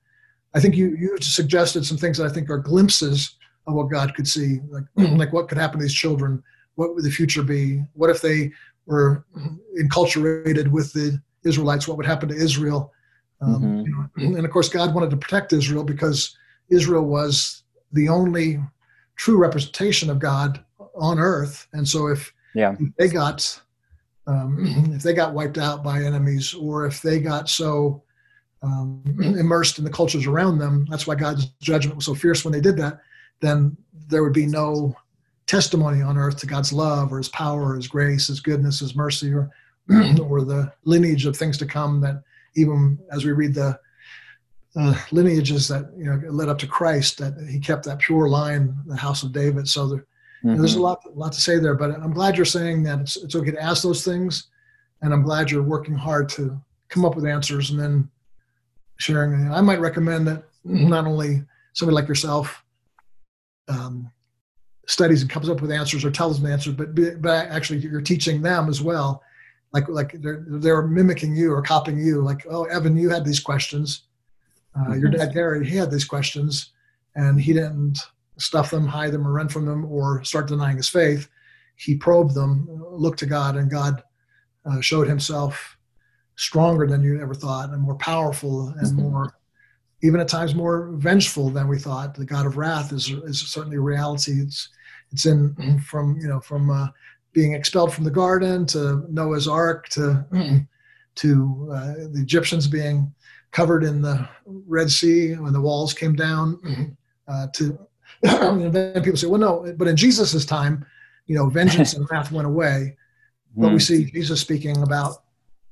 I 0.54 0.60
think 0.60 0.76
you 0.76 0.96
you 0.96 1.18
suggested 1.22 1.86
some 1.86 1.98
things 1.98 2.18
that 2.18 2.26
I 2.26 2.34
think 2.34 2.50
are 2.50 2.58
glimpses 2.58 3.36
of 3.68 3.74
what 3.74 3.90
God 3.90 4.16
could 4.16 4.28
see, 4.28 4.62
like 4.70 4.86
like 4.96 5.34
what 5.34 5.50
could 5.50 5.58
happen 5.58 5.80
to 5.80 5.84
these 5.84 5.94
children. 5.94 6.44
What 6.76 6.96
would 6.96 7.04
the 7.04 7.12
future 7.12 7.44
be? 7.44 7.84
What 7.94 8.10
if 8.10 8.22
they 8.22 8.52
were 8.86 9.26
enculturated 9.80 10.70
with 10.70 10.94
the 10.94 11.22
Israelites? 11.44 11.88
What 11.88 11.98
would 11.98 12.06
happen 12.06 12.30
to 12.30 12.36
Israel? 12.36 12.92
Um, 13.42 13.62
mm-hmm. 13.62 14.20
you 14.20 14.30
know, 14.30 14.38
and 14.38 14.46
of 14.46 14.52
course, 14.52 14.70
God 14.70 14.94
wanted 14.94 15.12
to 15.12 15.18
protect 15.18 15.54
Israel 15.54 15.84
because 15.84 16.38
Israel 16.70 17.06
was 17.06 17.64
the 17.92 18.10
only 18.10 18.60
true 19.16 19.38
representation 19.38 20.10
of 20.10 20.20
God 20.20 20.64
on 20.96 21.20
earth. 21.20 21.68
And 21.74 21.88
so 21.88 22.08
if, 22.08 22.34
yeah. 22.54 22.76
they 22.98 23.08
got 23.08 23.60
um, 24.28 24.92
if 24.94 25.04
they 25.04 25.14
got 25.14 25.34
wiped 25.34 25.58
out 25.58 25.84
by 25.84 26.02
enemies 26.02 26.54
or 26.54 26.86
if 26.86 27.02
they 27.02 27.20
got 27.20 27.48
so 27.50 28.04
um, 28.64 29.04
immersed 29.20 29.78
in 29.78 29.84
the 29.84 29.92
cultures 29.92 30.26
around 30.26 30.58
them, 30.58 30.88
that's 30.90 31.06
why 31.06 31.16
God's 31.16 31.46
judgment 31.62 31.96
was 31.96 32.06
so 32.06 32.16
fierce 32.16 32.44
when 32.44 32.52
they 32.52 32.62
did 32.62 32.78
that, 32.78 33.02
then 33.42 33.78
there 34.08 34.24
would 34.24 34.34
be 34.34 34.48
no 34.48 34.96
testimony 35.46 36.02
on 36.02 36.18
earth 36.18 36.38
to 36.38 36.48
God's 36.48 36.74
love 36.74 37.14
or 37.14 37.18
his 37.18 37.30
power, 37.30 37.72
or 37.72 37.76
his 37.76 37.88
grace, 37.88 38.28
his 38.28 38.40
goodness, 38.40 38.80
his 38.80 38.96
mercy, 38.96 39.32
or 39.32 39.52
or 40.20 40.44
the 40.44 40.72
lineage 40.86 41.28
of 41.28 41.38
things 41.38 41.58
to 41.60 41.66
come 41.66 42.02
that 42.02 42.24
even 42.56 42.98
as 43.12 43.24
we 43.24 43.32
read 43.32 43.54
the 43.54 43.80
uh, 44.78 44.96
lineages 45.12 45.68
that 45.68 45.92
you 45.98 46.06
know 46.06 46.22
led 46.30 46.50
up 46.50 46.58
to 46.60 46.68
Christ, 46.68 47.18
that 47.20 47.34
he 47.50 47.60
kept 47.60 47.86
that 47.86 48.00
pure 48.00 48.28
line, 48.28 48.76
the 48.86 48.96
house 48.96 49.24
of 49.24 49.32
David. 49.32 49.68
So 49.68 49.88
there, 49.88 50.06
Mm-hmm. 50.46 50.60
There's 50.60 50.76
a 50.76 50.82
lot, 50.82 51.04
a 51.06 51.10
lot 51.10 51.34
to 51.34 51.42
say 51.42 51.58
there, 51.58 51.74
but 51.74 51.92
I'm 51.92 52.14
glad 52.14 52.36
you're 52.36 52.46
saying 52.46 52.84
that 52.84 53.00
it's, 53.00 53.16
it's 53.18 53.36
okay 53.36 53.52
to 53.52 53.62
ask 53.62 53.82
those 53.82 54.06
things, 54.06 54.48
and 55.02 55.12
I'm 55.12 55.24
glad 55.24 55.50
you're 55.50 55.64
working 55.64 55.96
hard 55.96 56.30
to 56.30 56.62
come 56.90 57.04
up 57.04 57.16
with 57.16 57.26
answers 57.26 57.72
and 57.72 57.80
then 57.80 58.10
sharing. 58.98 59.52
I 59.52 59.62
might 59.62 59.80
recommend 59.80 60.28
that 60.28 60.44
not 60.64 61.08
only 61.08 61.44
somebody 61.74 61.96
like 61.96 62.08
yourself 62.08 62.64
um, 63.68 64.12
studies 64.86 65.24
and 65.24 65.32
comes 65.32 65.50
up 65.50 65.62
with 65.62 65.72
answers 65.72 66.06
or 66.06 66.12
tells 66.12 66.40
them 66.40 66.52
answers, 66.52 66.76
but 66.76 66.94
but 67.22 67.48
actually 67.48 67.80
you're 67.80 68.02
teaching 68.02 68.44
them 68.44 68.70
as 68.70 68.84
well. 68.84 69.24
Like 69.74 69.90
like 69.90 70.22
they're 70.22 70.46
they're 70.48 70.84
mimicking 70.84 71.36
you 71.36 71.54
or 71.54 71.64
copying 71.64 71.98
you. 71.98 72.22
Like 72.22 72.46
oh 72.48 72.66
Evan, 72.66 72.96
you 72.96 73.10
had 73.10 73.26
these 73.26 73.40
questions. 73.40 74.04
Uh, 74.76 74.84
mm-hmm. 74.84 75.00
Your 75.00 75.10
dad 75.10 75.34
Gary, 75.34 75.68
he 75.68 75.76
had 75.76 75.92
these 75.92 76.06
questions, 76.06 76.72
and 77.16 77.40
he 77.40 77.54
didn't 77.54 78.00
stuff 78.38 78.72
them, 78.72 78.86
hide 78.86 79.12
them, 79.12 79.28
or 79.28 79.32
run 79.32 79.48
from 79.48 79.66
them, 79.66 79.86
or 79.86 80.24
start 80.24 80.48
denying 80.48 80.78
his 80.78 80.90
faith. 80.90 81.30
He 81.78 81.96
probed 81.96 82.34
them, 82.34 82.68
looked 82.92 83.20
to 83.20 83.26
God, 83.26 83.56
and 83.56 83.70
God 83.70 84.04
uh, 84.66 84.82
showed 84.82 85.08
himself 85.08 85.78
stronger 86.36 86.88
than 86.88 87.04
you 87.04 87.22
ever 87.22 87.34
thought, 87.34 87.70
and 87.70 87.82
more 87.82 87.96
powerful, 87.96 88.70
and 88.70 88.88
mm-hmm. 88.88 89.02
more, 89.02 89.38
even 90.04 90.20
at 90.20 90.28
times 90.28 90.54
more 90.54 90.92
vengeful 90.96 91.50
than 91.50 91.68
we 91.68 91.80
thought. 91.80 92.16
The 92.16 92.26
God 92.26 92.46
of 92.46 92.58
wrath 92.58 92.92
is 92.92 93.10
is 93.10 93.42
certainly 93.42 93.78
a 93.78 93.82
reality. 93.82 94.42
It's 94.42 94.70
it's 95.12 95.26
in 95.26 95.80
from 95.86 96.18
you 96.20 96.28
know 96.28 96.40
from 96.40 96.70
uh, 96.70 96.88
being 97.34 97.54
expelled 97.54 97.94
from 97.94 98.04
the 98.04 98.12
garden 98.12 98.66
to 98.68 99.06
Noah's 99.10 99.48
Ark 99.48 99.88
to 99.90 100.26
to 101.16 101.70
uh, 101.74 101.94
the 102.12 102.22
Egyptians 102.22 102.68
being 102.68 103.14
covered 103.56 103.86
in 103.86 104.02
the 104.02 104.28
Red 104.46 104.92
Sea 104.92 105.36
when 105.36 105.54
the 105.54 105.62
walls 105.62 105.94
came 105.94 106.14
down 106.14 106.98
uh, 107.30 107.48
to 107.54 107.80
and 108.24 108.74
then 108.74 109.02
people 109.02 109.18
say, 109.18 109.28
well, 109.28 109.40
no, 109.40 109.74
but 109.78 109.88
in 109.88 109.96
Jesus' 109.96 110.46
time, 110.46 110.86
you 111.26 111.36
know, 111.36 111.48
vengeance 111.48 111.94
and 111.94 112.06
wrath 112.12 112.34
went 112.34 112.46
away. 112.46 112.98
But 113.56 113.70
we 113.70 113.76
hmm. 113.76 113.80
see 113.80 114.12
Jesus 114.12 114.42
speaking 114.42 114.84
about, 114.84 115.24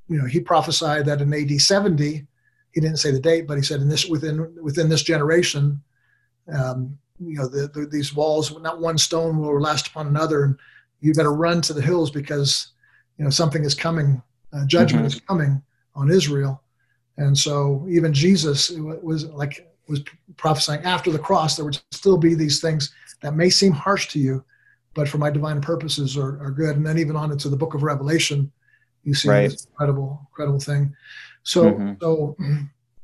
you 0.08 0.17
know, 0.17 0.26
he 0.26 0.39
prophesied 0.39 1.06
that 1.08 1.22
in 1.22 1.34
AD 1.34 1.60
70, 1.60 2.26
he 2.72 2.82
didn't 2.82 2.98
say 2.98 3.12
the 3.12 3.19
date, 3.19 3.48
but 3.48 3.58
he 3.58 3.63
said 3.63 3.82
in 3.82 3.89
this 3.89 4.06
within 4.06 4.56
within 4.63 4.88
this 4.88 5.04
generation, 5.04 5.82
um, 6.54 6.98
you 7.19 7.36
know, 7.36 7.50
the, 7.50 7.67
the, 7.67 7.86
these 7.86 8.15
walls, 8.15 8.58
not 8.62 8.80
one 8.80 8.98
stone 8.98 9.38
will 9.38 9.60
last 9.60 9.88
upon 9.88 10.08
another, 10.08 10.46
and 10.46 10.58
you 11.02 11.13
to 11.13 11.30
run 11.30 11.62
to 11.62 11.74
the 11.74 11.82
hills 11.82 12.10
because, 12.10 12.72
you 13.17 13.26
know, 13.26 13.30
something 13.30 13.65
is 13.65 13.76
coming, 13.76 14.22
uh, 14.54 14.65
judgment 14.65 15.06
mm-hmm. 15.06 15.17
is 15.17 15.22
coming 15.28 15.62
on 15.96 16.10
Israel, 16.10 16.62
and 17.17 17.38
so 17.38 17.86
even 17.89 18.13
Jesus 18.13 18.69
was 18.71 19.26
like 19.26 19.69
was 19.88 20.04
prophesying 20.38 20.82
after 20.84 21.12
the 21.12 21.19
cross, 21.19 21.56
there 21.56 21.65
would 21.65 21.80
still 21.91 22.17
be 22.17 22.36
these 22.36 22.62
things 22.62 22.93
that 23.21 23.36
may 23.36 23.49
seem 23.49 23.71
harsh 23.71 24.08
to 24.10 24.19
you, 24.19 24.43
but 24.93 25.08
for 25.08 25.17
my 25.17 25.30
divine 25.30 25.62
purposes 25.62 26.17
are, 26.17 26.41
are 26.41 26.52
good. 26.52 26.76
And 26.76 26.86
then 26.86 26.97
even 26.97 27.15
on 27.15 27.32
into 27.32 27.49
the 27.49 27.58
book 27.58 27.73
of 27.73 27.84
Revelation, 27.84 28.52
you 29.04 29.13
see 29.13 29.30
right. 29.30 29.49
this 29.49 29.65
incredible, 29.65 30.26
incredible 30.32 30.60
thing. 30.60 30.95
So, 31.43 31.71
mm-hmm. 31.71 31.93
so 32.02 32.36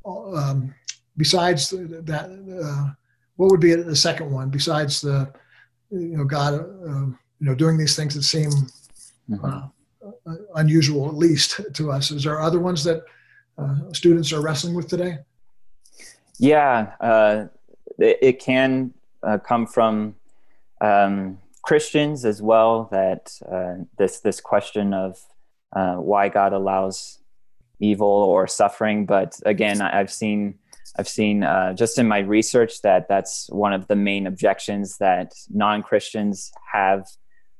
um, 0.36 0.74
besides 1.18 1.70
that, 1.70 2.62
uh, 2.64 2.94
what 3.36 3.52
would 3.52 3.60
be 3.60 3.74
the 3.76 3.96
second 3.96 4.32
one 4.32 4.50
besides 4.50 5.02
the, 5.02 5.32
you 5.92 6.18
know, 6.18 6.24
God, 6.24 6.54
uh, 6.54 7.06
you 7.40 7.46
know, 7.46 7.56
doing 7.56 7.78
these 7.78 7.96
things 7.96 8.14
that 8.16 8.24
seem 8.24 8.52
mm-hmm. 9.30 9.46
uh, 9.46 10.36
unusual, 10.56 11.08
at 11.08 11.16
least 11.16 11.62
to 11.74 11.92
us? 11.92 12.12
Is 12.12 12.24
there 12.24 12.40
other 12.40 12.60
ones 12.60 12.84
that 12.84 12.98
uh, 12.98 13.02
students 13.94 14.32
are 14.34 14.42
wrestling 14.42 14.74
with 14.74 14.88
today? 14.88 15.20
Yeah, 16.38 16.94
uh, 17.00 17.46
it, 17.98 18.18
it, 18.22 18.40
can 18.40 18.94
uh, 19.24 19.38
come 19.40 19.68
from 19.68 20.16
um, 20.82 21.40
Christians 21.64 22.26
as 22.26 22.42
well. 22.42 22.88
That 22.92 23.32
uh, 23.52 23.84
this 23.98 24.22
this 24.22 24.40
question 24.40 24.94
of 24.94 25.18
uh, 25.76 25.96
why 25.96 26.30
God 26.30 26.54
allows 26.54 27.20
evil 27.80 28.08
or 28.08 28.48
suffering, 28.48 29.06
but 29.06 29.40
again, 29.46 29.82
I've 29.82 30.12
seen 30.12 30.60
I've 30.98 31.10
seen 31.10 31.44
uh, 31.44 31.74
just 31.74 31.98
in 31.98 32.08
my 32.08 32.20
research 32.20 32.82
that 32.82 33.08
that's 33.10 33.50
one 33.50 33.74
of 33.74 33.88
the 33.88 33.96
main 33.96 34.28
objections 34.28 34.98
that 34.98 35.34
non 35.50 35.84
Christians 35.84 36.52
have 36.72 37.08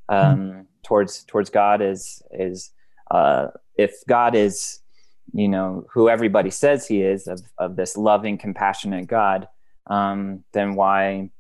um, 0.08 0.40
mm 0.40 0.66
towards 0.84 1.24
towards 1.26 1.50
God 1.50 1.82
is 1.82 2.22
is 2.32 2.72
uh, 3.12 3.48
if 3.76 4.04
God 4.08 4.36
is 4.36 4.80
you 5.34 5.48
know 5.48 5.86
who 5.92 6.10
everybody 6.10 6.50
says 6.50 6.88
He 6.88 7.02
is 7.02 7.28
of 7.28 7.42
of 7.58 7.76
this 7.76 7.98
loving, 7.98 8.38
compassionate 8.38 9.08
God, 9.08 9.48
um, 9.88 10.44
then 10.54 10.76
why 10.76 11.32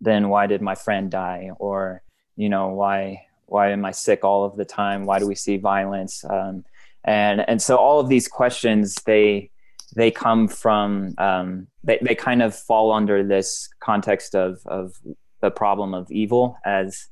then 0.00 0.28
why 0.28 0.46
did 0.46 0.62
my 0.62 0.74
friend 0.74 1.10
die 1.10 1.50
or 1.58 2.02
you 2.36 2.48
know 2.48 2.68
why 2.68 3.26
why 3.46 3.70
am 3.70 3.84
I 3.84 3.92
sick 3.92 4.24
all 4.24 4.44
of 4.44 4.56
the 4.56 4.64
time? 4.64 5.04
Why 5.04 5.18
do 5.18 5.26
we 5.26 5.34
see 5.34 5.56
violence? 5.56 6.24
Um, 6.28 6.64
and 7.04 7.48
and 7.48 7.60
so 7.60 7.76
all 7.76 8.00
of 8.00 8.08
these 8.08 8.28
questions 8.28 8.94
they 9.06 9.50
they 9.94 10.10
come 10.10 10.48
from 10.48 11.14
um, 11.18 11.68
they, 11.84 11.98
they 12.02 12.14
kind 12.14 12.42
of 12.42 12.54
fall 12.54 12.92
under 12.92 13.22
this 13.22 13.68
context 13.80 14.34
of 14.34 14.60
of 14.66 14.94
the 15.40 15.50
problem 15.50 15.94
of 15.94 16.10
evil 16.10 16.56
as 16.64 17.08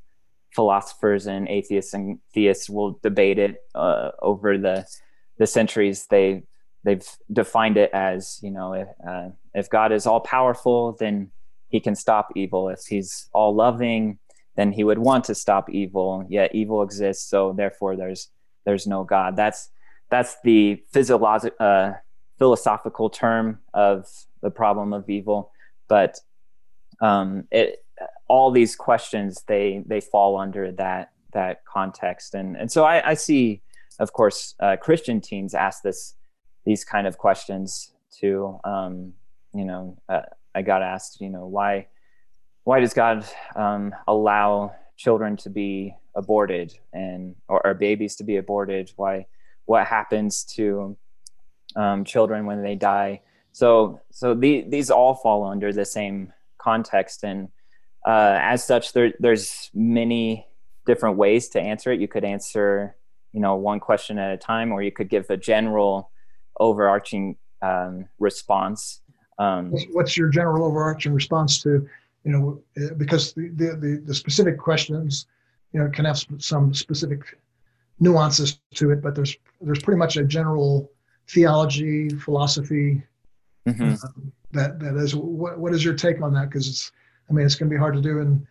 philosophers 0.52 1.26
and 1.26 1.48
atheists 1.48 1.94
and 1.94 2.18
theists 2.34 2.68
will 2.68 2.98
debate 3.02 3.38
it 3.38 3.56
uh, 3.74 4.10
over 4.20 4.58
the 4.58 4.86
the 5.42 5.46
centuries 5.46 6.07
they 6.14 6.42
they've 6.85 7.09
defined 7.33 7.76
it 7.76 7.90
as 7.92 8.38
you 8.42 8.52
know 8.57 8.68
if, 8.83 8.88
uh, 9.09 9.28
if 9.61 9.66
god 9.76 9.90
is 9.92 10.07
all 10.07 10.20
powerful 10.20 10.96
then 11.02 11.31
he 11.72 11.81
can 11.81 11.96
stop 11.96 12.28
evil. 12.37 12.68
If 12.68 12.81
he's 12.87 13.28
all 13.33 13.55
loving 13.55 14.18
then 14.55 14.70
he 14.70 14.85
would 14.85 14.98
want 14.98 15.24
to 15.24 15.35
stop 15.35 15.70
evil. 15.70 16.26
Yet 16.28 16.55
evil 16.55 16.83
exists 16.83 17.28
so 17.28 17.55
therefore 17.55 17.96
there's 17.96 18.31
there's 18.64 18.87
no 18.87 19.02
god. 19.02 19.35
That's 19.35 19.70
that's 20.11 20.37
the 20.44 20.83
uh, 21.59 21.92
philosophical 22.38 23.09
term 23.09 23.59
of 23.72 24.07
the 24.42 24.50
problem 24.50 24.92
of 24.92 25.09
evil. 25.09 25.50
But 25.88 26.20
um, 27.00 27.48
it 27.50 27.83
all 28.28 28.50
these 28.50 28.76
questions 28.76 29.42
they 29.48 29.83
they 29.87 30.02
fall 30.02 30.37
under 30.37 30.72
that 30.72 31.12
that 31.33 31.64
context. 31.64 32.35
And 32.35 32.57
and 32.57 32.70
so 32.70 32.85
I, 32.85 33.11
I 33.12 33.14
see 33.14 33.62
of 34.02 34.12
course 34.12 34.54
uh, 34.60 34.76
Christian 34.76 35.20
teens 35.20 35.54
ask 35.54 35.82
this 35.82 36.14
these 36.66 36.84
kind 36.84 37.06
of 37.06 37.18
questions 37.18 37.92
too 38.10 38.58
um, 38.64 39.12
you 39.54 39.64
know 39.64 39.96
uh, 40.08 40.22
I 40.54 40.62
got 40.62 40.82
asked 40.82 41.20
you 41.20 41.30
know 41.30 41.46
why 41.46 41.86
why 42.64 42.80
does 42.80 42.94
God 42.94 43.24
um, 43.56 43.94
allow 44.06 44.74
children 44.96 45.36
to 45.38 45.50
be 45.50 45.94
aborted 46.14 46.78
and 46.92 47.34
or, 47.48 47.66
or, 47.66 47.74
babies 47.74 48.16
to 48.16 48.24
be 48.24 48.36
aborted 48.36 48.92
why 48.96 49.26
what 49.64 49.86
happens 49.86 50.44
to 50.44 50.96
um, 51.74 52.04
children 52.04 52.44
when 52.44 52.62
they 52.62 52.74
die 52.74 53.22
so 53.52 54.00
so 54.10 54.34
the, 54.34 54.64
these 54.68 54.90
all 54.90 55.14
fall 55.14 55.46
under 55.46 55.72
the 55.72 55.86
same 55.86 56.32
context 56.58 57.24
and 57.24 57.48
uh, 58.04 58.38
as 58.40 58.64
such, 58.64 58.92
there, 58.92 59.12
there's 59.20 59.70
many 59.74 60.46
different 60.86 61.16
ways 61.16 61.48
to 61.50 61.60
answer 61.60 61.92
it. 61.92 62.00
You 62.00 62.08
could 62.08 62.24
answer, 62.24 62.96
you 63.32 63.40
know, 63.40 63.56
one 63.56 63.80
question 63.80 64.18
at 64.18 64.32
a 64.32 64.36
time, 64.36 64.72
or 64.72 64.82
you 64.82 64.92
could 64.92 65.08
give 65.08 65.28
a 65.30 65.36
general, 65.36 66.10
overarching 66.60 67.36
um, 67.62 68.06
response. 68.18 69.00
Um, 69.38 69.72
What's 69.92 70.16
your 70.16 70.28
general 70.28 70.64
overarching 70.64 71.12
response 71.12 71.62
to, 71.62 71.88
you 72.24 72.32
know, 72.32 72.62
uh, 72.76 72.94
because 72.94 73.32
the, 73.32 73.48
the, 73.48 73.76
the, 73.76 74.02
the 74.06 74.14
specific 74.14 74.58
questions, 74.58 75.26
you 75.72 75.80
know, 75.80 75.88
can 75.88 76.04
have 76.04 76.22
some 76.38 76.74
specific 76.74 77.38
nuances 77.98 78.60
to 78.74 78.90
it, 78.90 79.02
but 79.02 79.14
there's 79.14 79.36
there's 79.60 79.82
pretty 79.82 79.98
much 79.98 80.16
a 80.16 80.24
general 80.24 80.90
theology, 81.28 82.10
philosophy 82.10 83.02
mm-hmm. 83.66 83.94
uh, 83.94 84.22
that 84.50 84.78
that 84.80 84.96
is. 84.96 85.14
What 85.14 85.58
what 85.58 85.72
is 85.72 85.84
your 85.84 85.94
take 85.94 86.20
on 86.20 86.34
that? 86.34 86.50
Because 86.50 86.68
it's 86.68 86.92
I 87.30 87.32
mean, 87.32 87.46
it's 87.46 87.54
going 87.54 87.70
to 87.70 87.74
be 87.74 87.78
hard 87.78 87.94
to 87.94 88.02
do 88.02 88.18
in 88.18 88.46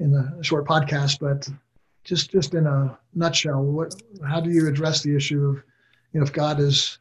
in 0.00 0.14
a 0.14 0.42
short 0.42 0.66
podcast, 0.66 1.20
but 1.20 1.48
just 2.04 2.30
just 2.30 2.54
in 2.54 2.66
a 2.66 2.96
nutshell, 3.14 3.62
what 3.62 3.94
how 4.26 4.40
do 4.40 4.50
you 4.50 4.68
address 4.68 5.02
the 5.02 5.14
issue 5.16 5.44
of 5.46 5.56
you 6.12 6.20
know 6.20 6.22
if 6.24 6.32
God 6.32 6.60
is 6.60 6.98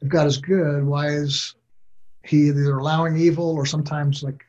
if 0.00 0.08
God 0.08 0.26
is 0.26 0.38
good, 0.38 0.84
why 0.84 1.08
is 1.08 1.54
He 2.22 2.48
either 2.48 2.78
allowing 2.78 3.16
evil 3.16 3.50
or 3.50 3.66
sometimes 3.66 4.22
like 4.22 4.44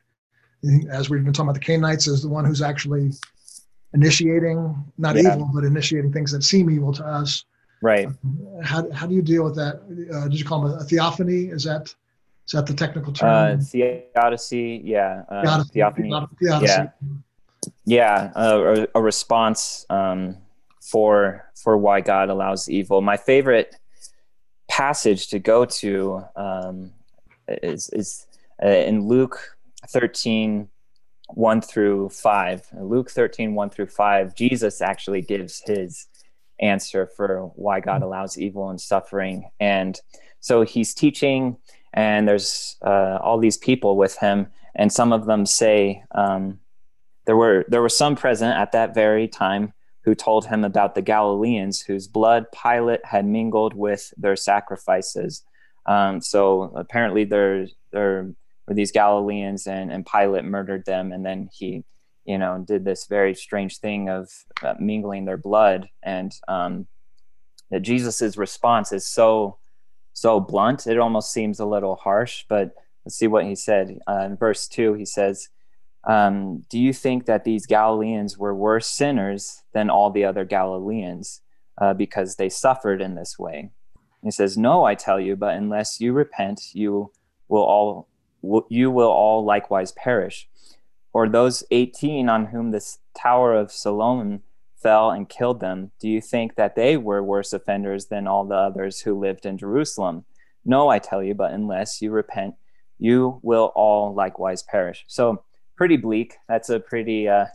as 0.89 1.09
we've 1.09 1.23
been 1.23 1.33
talking 1.33 1.49
about 1.49 1.59
the 1.59 1.65
Canaanites 1.65 2.07
is 2.07 2.21
the 2.21 2.29
one 2.29 2.45
who's 2.45 2.61
actually 2.61 3.11
initiating 3.93 4.75
not 4.97 5.15
yeah. 5.15 5.33
evil 5.33 5.49
but 5.53 5.63
initiating 5.63 6.11
things 6.11 6.31
that 6.31 6.43
seem 6.43 6.69
evil 6.69 6.93
to 6.93 7.05
us. 7.05 7.45
Right. 7.81 8.07
How 8.63 8.89
how 8.91 9.07
do 9.07 9.13
you 9.13 9.21
deal 9.21 9.43
with 9.43 9.55
that? 9.55 9.81
Uh, 10.13 10.27
did 10.27 10.39
you 10.39 10.45
call 10.45 10.61
them 10.61 10.79
a, 10.79 10.83
theophany? 10.83 11.45
Is 11.45 11.63
that 11.63 11.93
is 12.45 12.51
that 12.53 12.67
the 12.67 12.73
technical 12.73 13.11
term? 13.11 13.59
Uh, 13.59 13.63
theodicy, 13.63 14.81
yeah. 14.83 15.23
Uh, 15.29 15.63
theophany, 15.63 16.11
theodicy. 16.39 16.73
Yeah, 16.73 16.89
yeah. 17.85 18.31
A, 18.35 18.87
a, 18.95 19.01
response 19.01 19.85
um, 19.89 20.37
for 20.81 21.49
for 21.55 21.77
why 21.77 22.01
God 22.01 22.29
allows 22.29 22.69
evil. 22.69 23.01
My 23.01 23.17
favorite 23.17 23.75
passage 24.69 25.27
to 25.29 25.39
go 25.39 25.65
to 25.65 26.23
um, 26.35 26.91
is 27.47 27.89
is 27.89 28.27
uh, 28.63 28.67
in 28.67 29.07
Luke 29.07 29.57
thirteen. 29.89 30.69
1 31.29 31.59
through 31.59 32.07
5 32.07 32.67
luke 32.81 33.09
13 33.09 33.55
1 33.55 33.69
through 33.71 33.87
5 33.87 34.35
jesus 34.35 34.79
actually 34.79 35.23
gives 35.23 35.59
his 35.65 36.05
answer 36.59 37.07
for 37.17 37.51
why 37.55 37.79
god 37.79 38.03
allows 38.03 38.37
evil 38.37 38.69
and 38.69 38.79
suffering 38.79 39.49
and 39.59 40.01
so 40.39 40.61
he's 40.61 40.93
teaching 40.93 41.57
and 41.95 42.27
there's 42.27 42.75
uh, 42.85 43.17
all 43.21 43.39
these 43.39 43.57
people 43.57 43.95
with 43.95 44.17
him, 44.17 44.47
and 44.75 44.91
some 44.91 45.13
of 45.13 45.25
them 45.25 45.45
say 45.45 46.03
um, 46.11 46.59
there 47.25 47.35
were 47.35 47.65
there 47.67 47.81
were 47.81 47.89
some 47.89 48.15
present 48.15 48.55
at 48.55 48.71
that 48.71 48.93
very 48.93 49.27
time 49.27 49.73
who 50.03 50.15
told 50.15 50.45
him 50.45 50.63
about 50.63 50.93
the 50.93 51.01
Galileans 51.01 51.81
whose 51.81 52.07
blood 52.07 52.45
Pilate 52.51 53.03
had 53.03 53.25
mingled 53.25 53.73
with 53.73 54.13
their 54.17 54.35
sacrifices. 54.35 55.43
Um, 55.87 56.21
so 56.21 56.71
apparently 56.75 57.25
there 57.25 57.67
there 57.91 58.31
were 58.67 58.73
these 58.73 58.91
Galileans, 58.91 59.67
and 59.67 59.91
and 59.91 60.05
Pilate 60.05 60.45
murdered 60.45 60.85
them, 60.85 61.11
and 61.11 61.25
then 61.25 61.49
he 61.53 61.83
you 62.25 62.37
know 62.37 62.63
did 62.65 62.85
this 62.85 63.05
very 63.07 63.35
strange 63.35 63.77
thing 63.79 64.09
of 64.09 64.29
uh, 64.61 64.75
mingling 64.79 65.25
their 65.25 65.37
blood, 65.37 65.89
and 66.03 66.31
um, 66.47 66.87
that 67.71 67.81
Jesus's 67.81 68.37
response 68.37 68.91
is 68.91 69.07
so 69.07 69.57
so 70.13 70.39
blunt. 70.39 70.87
It 70.87 70.97
almost 70.97 71.31
seems 71.31 71.59
a 71.59 71.65
little 71.65 71.95
harsh, 71.95 72.45
but 72.47 72.73
let's 73.03 73.15
see 73.15 73.27
what 73.27 73.45
he 73.45 73.55
said. 73.55 73.99
Uh, 74.07 74.19
in 74.25 74.37
verse 74.37 74.67
2, 74.67 74.93
he 74.93 75.05
says, 75.05 75.49
um, 76.07 76.63
Do 76.69 76.79
you 76.79 76.93
think 76.93 77.25
that 77.25 77.43
these 77.43 77.65
Galileans 77.65 78.37
were 78.37 78.55
worse 78.55 78.87
sinners 78.87 79.63
than 79.73 79.89
all 79.89 80.11
the 80.11 80.25
other 80.25 80.45
Galileans 80.45 81.41
uh, 81.79 81.93
because 81.93 82.35
they 82.35 82.49
suffered 82.49 83.01
in 83.01 83.15
this 83.15 83.37
way? 83.39 83.71
he 84.21 84.31
says, 84.31 84.57
No, 84.57 84.83
I 84.85 84.95
tell 84.95 85.19
you, 85.19 85.35
but 85.35 85.55
unless 85.55 86.01
you 86.01 86.11
repent, 86.11 86.73
you 86.73 87.11
will 87.47 87.61
all 87.61 88.07
you 88.69 88.91
will 88.91 89.09
all 89.09 89.43
likewise 89.43 89.91
perish. 89.91 90.47
Or 91.13 91.29
those 91.29 91.63
18 91.71 92.27
on 92.27 92.47
whom 92.47 92.71
this 92.71 92.99
Tower 93.17 93.55
of 93.55 93.71
Siloam 93.71 94.41
fell 94.75 95.09
and 95.09 95.29
killed 95.29 95.61
them, 95.61 95.91
do 95.99 96.09
you 96.09 96.21
think 96.21 96.55
that 96.55 96.75
they 96.75 96.97
were 96.97 97.23
worse 97.23 97.53
offenders 97.53 98.07
than 98.07 98.27
all 98.27 98.45
the 98.45 98.55
others 98.55 99.01
who 99.01 99.17
lived 99.17 99.45
in 99.45 99.57
Jerusalem? 99.57 100.25
No, 100.65 100.89
I 100.89 100.99
tell 100.99 101.23
you, 101.23 101.33
but 101.33 101.53
unless 101.53 102.01
you 102.01 102.11
repent, 102.11 102.55
you 102.99 103.39
will 103.41 103.71
all 103.75 104.13
likewise 104.13 104.61
perish. 104.61 105.05
So, 105.07 105.43
pretty 105.75 105.97
bleak. 105.97 106.35
That's 106.47 106.69
a 106.69 106.79
pretty 106.79 107.27
uh, 107.27 107.45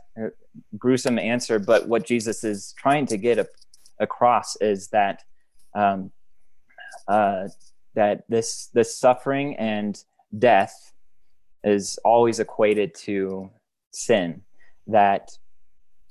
gruesome 0.78 1.18
answer. 1.18 1.58
But 1.58 1.88
what 1.88 2.06
Jesus 2.06 2.44
is 2.44 2.74
trying 2.76 3.06
to 3.06 3.16
get 3.16 3.38
a, 3.38 3.48
across 3.98 4.56
is 4.56 4.88
that 4.88 5.24
um, 5.74 6.10
uh, 7.08 7.48
that 7.94 8.24
this 8.28 8.68
this 8.72 8.96
suffering 8.96 9.56
and 9.56 10.02
death 10.38 10.92
is 11.64 11.98
always 12.04 12.40
equated 12.40 12.94
to 12.94 13.50
sin. 13.90 14.42
That 14.86 15.30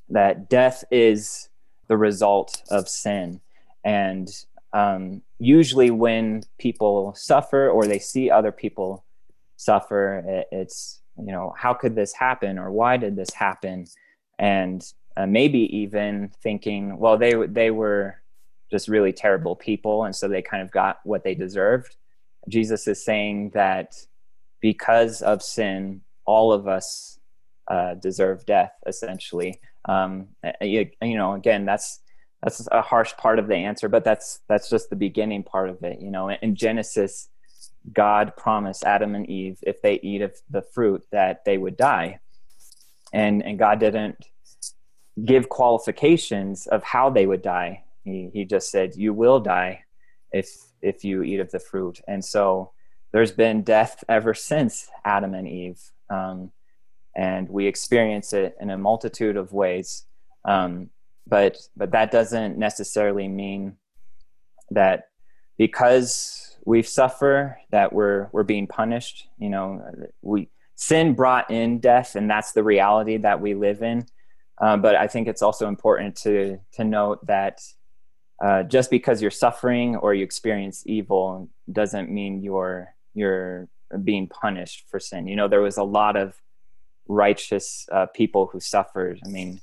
that 0.10 0.50
death 0.50 0.84
is 0.92 1.50
the 1.88 1.98
result 1.98 2.64
of 2.70 2.88
sin. 2.88 3.42
And 3.84 4.30
um, 4.74 5.22
usually, 5.40 5.92
when 5.92 6.44
people 6.58 7.14
suffer 7.16 7.70
or 7.70 7.86
they 7.86 8.00
see 8.00 8.30
other 8.30 8.52
people 8.52 9.04
suffer, 9.58 10.24
it, 10.26 10.48
it's, 10.52 11.02
you 11.26 11.32
know, 11.32 11.54
how 11.58 11.74
could 11.74 11.96
this 11.96 12.14
happen 12.14 12.58
or 12.58 12.72
why 12.72 12.98
did 12.98 13.16
this 13.16 13.34
happen? 13.34 13.86
And 14.38 14.86
uh, 15.18 15.26
maybe 15.26 15.76
even 15.78 16.32
thinking, 16.42 16.98
well, 16.98 17.18
they, 17.18 17.34
they 17.48 17.72
were 17.72 18.22
just 18.72 18.88
really 18.88 19.12
terrible 19.12 19.56
people. 19.56 20.06
And 20.06 20.16
so 20.16 20.28
they 20.28 20.42
kind 20.42 20.62
of 20.62 20.72
got 20.72 21.00
what 21.04 21.24
they 21.24 21.36
deserved. 21.36 21.96
Jesus 22.48 22.88
is 22.88 23.04
saying 23.04 23.52
that 23.54 23.96
because 24.62 25.22
of 25.22 25.42
sin, 25.42 26.02
all 26.26 26.54
of 26.54 26.68
us 26.68 27.20
uh, 27.68 27.96
deserve 27.96 28.46
death, 28.46 28.72
essentially 28.86 29.60
um, 29.86 30.28
you, 30.62 30.90
you 31.02 31.16
know 31.16 31.34
again 31.34 31.66
that's 31.66 32.02
that's 32.44 32.68
a 32.72 32.82
harsh 32.82 33.14
part 33.18 33.40
of 33.40 33.48
the 33.48 33.56
answer 33.56 33.88
but 33.88 34.04
that's 34.04 34.40
that's 34.48 34.70
just 34.70 34.90
the 34.90 34.96
beginning 34.96 35.44
part 35.44 35.70
of 35.70 35.82
it 35.84 36.00
you 36.02 36.12
know 36.12 36.30
in 36.30 36.56
genesis 36.56 37.30
God 37.94 38.36
promised 38.36 38.84
Adam 38.84 39.16
and 39.16 39.30
Eve 39.30 39.60
if 39.64 39.82
they 39.82 40.00
eat 40.02 40.22
of 40.22 40.34
the 40.50 40.62
fruit 40.62 41.04
that 41.12 41.46
they 41.46 41.58
would 41.58 41.78
die. 41.78 42.20
And 43.14 43.44
and 43.44 43.58
God 43.58 43.80
didn't 43.80 44.18
give 45.26 45.50
qualifications 45.50 46.68
of 46.68 46.84
how 46.84 47.10
they 47.10 47.26
would 47.26 47.42
die. 47.42 47.84
He 48.04 48.30
he 48.34 48.46
just 48.46 48.70
said 48.70 48.96
you 48.96 49.14
will 49.14 49.40
die 49.40 49.84
if 50.32 50.50
if 50.82 51.04
you 51.04 51.24
eat 51.24 51.40
of 51.40 51.52
the 51.52 51.60
fruit. 51.60 52.02
And 52.08 52.24
so 52.24 52.72
there's 53.12 53.32
been 53.32 53.64
death 53.64 54.04
ever 54.08 54.34
since 54.34 54.88
Adam 55.04 55.34
and 55.34 55.48
Eve. 55.48 55.82
Um, 56.10 56.52
and 57.16 57.50
we 57.50 57.66
experience 57.68 58.34
it 58.34 58.56
in 58.60 58.70
a 58.70 58.78
multitude 58.78 59.36
of 59.36 59.52
ways. 59.52 60.06
Um, 60.46 60.90
but 61.28 61.58
but 61.76 61.92
that 61.92 62.12
doesn't 62.12 62.58
necessarily 62.58 63.28
mean 63.28 63.78
that 64.72 65.10
because 65.58 66.49
we 66.66 66.82
suffer 66.84 67.60
that 67.72 67.94
we're 67.94 68.30
we're 68.32 68.44
being 68.44 68.68
punished. 68.68 69.28
You 69.38 69.50
know, 69.50 69.82
we 70.22 70.50
sin 70.76 71.14
brought 71.14 71.52
in 71.52 71.80
death, 71.80 72.16
and 72.16 72.30
that's 72.30 72.52
the 72.54 72.64
reality 72.64 73.18
that 73.18 73.42
we 73.42 73.54
live 73.54 73.82
in. 73.82 74.06
Uh, 74.60 74.78
but 74.78 74.96
I 74.96 75.08
think 75.08 75.28
it's 75.28 75.42
also 75.42 75.68
important 75.68 76.16
to 76.18 76.60
to 76.74 76.84
note 76.84 77.26
that 77.28 77.62
uh, 78.44 78.64
just 78.64 78.90
because 78.90 79.22
you're 79.22 79.32
suffering 79.32 79.96
or 79.98 80.14
you 80.14 80.24
experience 80.24 80.84
evil 80.86 81.50
doesn't 81.72 82.10
mean 82.10 82.42
you're 82.42 82.94
you're 83.14 83.68
being 84.04 84.28
punished 84.28 84.86
for 84.90 85.00
sin. 85.00 85.28
You 85.28 85.36
know, 85.36 85.48
there 85.48 85.62
was 85.62 85.78
a 85.78 85.84
lot 85.84 86.16
of 86.16 86.36
righteous 87.08 87.88
uh, 87.92 88.06
people 88.08 88.46
who 88.48 88.60
suffered. 88.60 89.20
I 89.26 89.30
mean, 89.30 89.60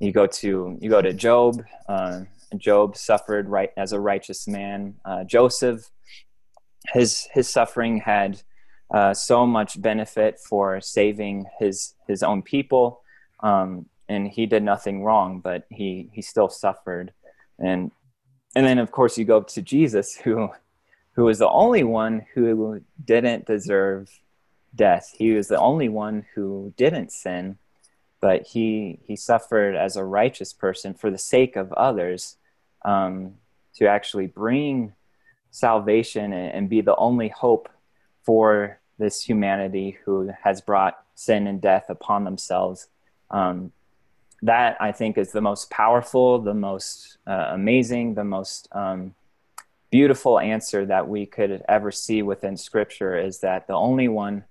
you 0.00 0.12
go 0.12 0.26
to 0.26 0.78
you 0.80 0.90
go 0.90 1.02
to 1.02 1.12
Job. 1.12 1.64
Uh, 1.88 2.22
Job 2.56 2.96
suffered 2.96 3.48
right 3.48 3.70
as 3.76 3.92
a 3.92 4.00
righteous 4.00 4.48
man. 4.48 4.96
Uh, 5.04 5.24
Joseph, 5.24 5.90
his 6.88 7.28
his 7.32 7.48
suffering 7.48 7.98
had 7.98 8.42
uh, 8.92 9.14
so 9.14 9.46
much 9.46 9.80
benefit 9.80 10.38
for 10.38 10.80
saving 10.80 11.46
his 11.58 11.94
his 12.06 12.22
own 12.22 12.42
people, 12.42 13.02
um, 13.40 13.86
and 14.08 14.28
he 14.28 14.46
did 14.46 14.62
nothing 14.62 15.02
wrong, 15.02 15.40
but 15.40 15.64
he 15.70 16.10
he 16.12 16.22
still 16.22 16.48
suffered. 16.48 17.12
And 17.58 17.90
and 18.54 18.66
then 18.66 18.78
of 18.78 18.90
course 18.90 19.16
you 19.16 19.24
go 19.24 19.42
to 19.42 19.62
Jesus, 19.62 20.14
who 20.24 20.50
who 21.14 21.24
was 21.24 21.38
the 21.38 21.48
only 21.48 21.84
one 21.84 22.26
who 22.34 22.82
didn't 23.04 23.46
deserve 23.46 24.08
death. 24.74 25.12
He 25.16 25.32
was 25.32 25.48
the 25.48 25.58
only 25.58 25.88
one 25.88 26.24
who 26.34 26.72
didn't 26.76 27.12
sin, 27.12 27.58
but 28.20 28.46
he 28.46 28.98
he 29.04 29.16
suffered 29.16 29.76
as 29.76 29.96
a 29.96 30.04
righteous 30.04 30.52
person 30.52 30.94
for 30.94 31.10
the 31.10 31.18
sake 31.18 31.56
of 31.56 31.72
others 31.72 32.36
um, 32.84 33.34
to 33.76 33.86
actually 33.86 34.26
bring 34.26 34.94
salvation 35.52 36.32
and, 36.32 36.68
be 36.68 36.80
the 36.80 36.96
only 36.96 37.28
hope 37.28 37.68
for 38.22 38.80
this 38.98 39.22
humanity 39.22 39.98
who 40.04 40.32
has 40.42 40.60
brought 40.60 40.98
sin 41.14 41.46
and 41.46 41.60
death 41.60 41.86
upon 41.88 42.24
themselves. 42.24 42.88
Um, 43.30 43.70
that 44.40 44.76
I 44.80 44.90
think 44.90 45.16
is 45.16 45.30
the 45.30 45.40
most 45.40 45.70
powerful, 45.70 46.40
the 46.40 46.54
most 46.54 47.18
uh, 47.26 47.50
amazing, 47.50 48.14
the 48.14 48.24
most 48.24 48.66
um, 48.72 49.14
beautiful 49.90 50.40
answer 50.40 50.84
that 50.86 51.06
we 51.06 51.26
could 51.26 51.62
ever 51.68 51.92
see 51.92 52.22
within 52.22 52.56
Scripture 52.56 53.16
is 53.16 53.40
that 53.40 53.66
the 53.68 53.74
only 53.74 54.08
one 54.08 54.44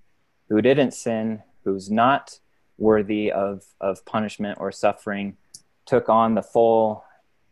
who 0.48 0.62
didn't 0.62 0.94
sin, 0.94 1.42
who's 1.64 1.90
not 1.90 2.38
worthy 2.78 3.30
of, 3.30 3.64
of 3.80 4.04
punishment 4.06 4.58
or 4.60 4.72
suffering, 4.72 5.36
took 5.84 6.08
on 6.08 6.34
the 6.36 6.42
full 6.42 7.04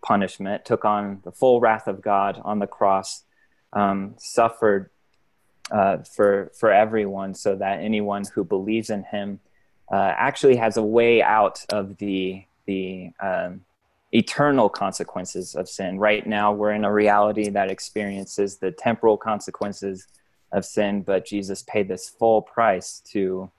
punishment, 0.02 0.64
took 0.64 0.84
on 0.84 1.20
the 1.24 1.32
full 1.32 1.60
wrath 1.60 1.88
of 1.88 2.00
God 2.00 2.40
on 2.44 2.58
the 2.58 2.66
cross, 2.66 3.24
um, 3.72 4.14
suffered 4.18 4.90
uh, 5.70 5.98
for 5.98 6.50
for 6.58 6.72
everyone, 6.72 7.34
so 7.34 7.54
that 7.56 7.80
anyone 7.80 8.24
who 8.34 8.44
believes 8.44 8.90
in 8.90 9.04
Him 9.04 9.40
uh, 9.90 10.12
actually 10.16 10.56
has 10.56 10.76
a 10.76 10.82
way 10.82 11.22
out 11.22 11.64
of 11.70 11.96
the 11.98 12.44
the 12.66 13.10
um, 13.20 13.62
eternal 14.12 14.68
consequences 14.68 15.54
of 15.54 15.68
sin. 15.68 15.98
Right 15.98 16.26
now, 16.26 16.52
we're 16.52 16.72
in 16.72 16.84
a 16.84 16.92
reality 16.92 17.48
that 17.50 17.70
experiences 17.70 18.56
the 18.56 18.72
temporal 18.72 19.16
consequences 19.16 20.06
of 20.52 20.64
sin, 20.64 21.02
but 21.02 21.26
Jesus 21.26 21.62
paid 21.62 21.88
this 21.88 22.08
full 22.08 22.42
price 22.42 23.00
to 23.12 23.50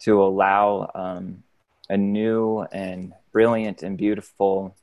to 0.00 0.22
allow 0.22 0.90
um, 0.94 1.42
a 1.88 1.96
new 1.96 2.62
and 2.72 3.12
brilliant 3.32 3.82
and 3.82 3.98
beautiful 3.98 4.74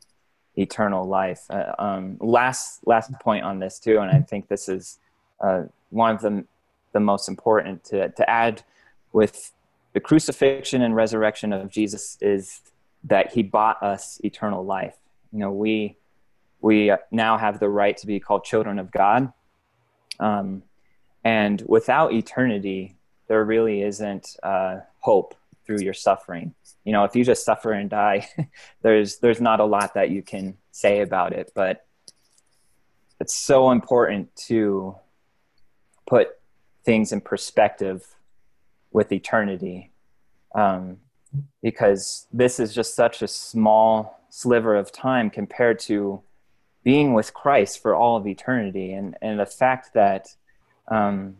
eternal 0.57 1.07
life. 1.07 1.45
Uh, 1.49 1.73
um, 1.79 2.17
last 2.19 2.85
last 2.85 3.11
point 3.19 3.43
on 3.43 3.59
this 3.59 3.79
too, 3.79 3.99
and 3.99 4.11
I 4.11 4.21
think 4.21 4.47
this 4.47 4.67
is 4.67 4.99
uh, 5.39 5.63
one 5.89 6.15
of 6.15 6.21
the 6.21 6.45
the 6.93 6.99
most 6.99 7.29
important 7.29 7.83
to 7.85 8.09
to 8.09 8.29
add 8.29 8.63
with 9.13 9.53
the 9.93 9.99
crucifixion 9.99 10.81
and 10.81 10.95
resurrection 10.95 11.53
of 11.53 11.69
Jesus 11.69 12.17
is 12.21 12.61
that 13.03 13.33
He 13.33 13.43
bought 13.43 13.81
us 13.81 14.19
eternal 14.23 14.65
life. 14.65 14.95
You 15.31 15.39
know, 15.39 15.51
we 15.51 15.97
we 16.61 16.93
now 17.11 17.37
have 17.37 17.59
the 17.59 17.69
right 17.69 17.95
to 17.97 18.07
be 18.07 18.19
called 18.19 18.43
children 18.43 18.79
of 18.79 18.91
God. 18.91 19.31
Um, 20.19 20.63
and 21.23 21.61
without 21.67 22.13
eternity, 22.13 22.95
there 23.27 23.43
really 23.43 23.81
isn't 23.81 24.37
uh, 24.41 24.77
hope 24.99 25.35
through 25.67 25.81
your 25.81 25.93
suffering. 25.93 26.55
You 26.85 26.93
know, 26.93 27.03
if 27.03 27.15
you 27.15 27.23
just 27.23 27.45
suffer 27.45 27.73
and 27.73 27.89
die, 27.89 28.27
there's 28.81 29.17
there's 29.17 29.41
not 29.41 29.59
a 29.59 29.65
lot 29.65 29.93
that 29.93 30.09
you 30.09 30.23
can 30.23 30.57
say 30.71 31.01
about 31.01 31.33
it. 31.33 31.51
But 31.53 31.85
it's 33.19 33.35
so 33.35 33.71
important 33.71 34.35
to 34.47 34.95
put 36.07 36.39
things 36.85 37.11
in 37.11 37.21
perspective 37.21 38.15
with 38.91 39.11
eternity, 39.11 39.91
um, 40.55 40.97
because 41.61 42.25
this 42.31 42.59
is 42.59 42.73
just 42.73 42.95
such 42.95 43.21
a 43.21 43.27
small 43.27 44.21
sliver 44.29 44.75
of 44.75 44.91
time 44.91 45.29
compared 45.29 45.79
to 45.79 46.21
being 46.83 47.13
with 47.13 47.33
Christ 47.33 47.81
for 47.81 47.93
all 47.93 48.15
of 48.15 48.25
eternity, 48.25 48.93
and 48.93 49.17
and 49.21 49.39
the 49.39 49.45
fact 49.45 49.93
that 49.93 50.29
um, 50.87 51.35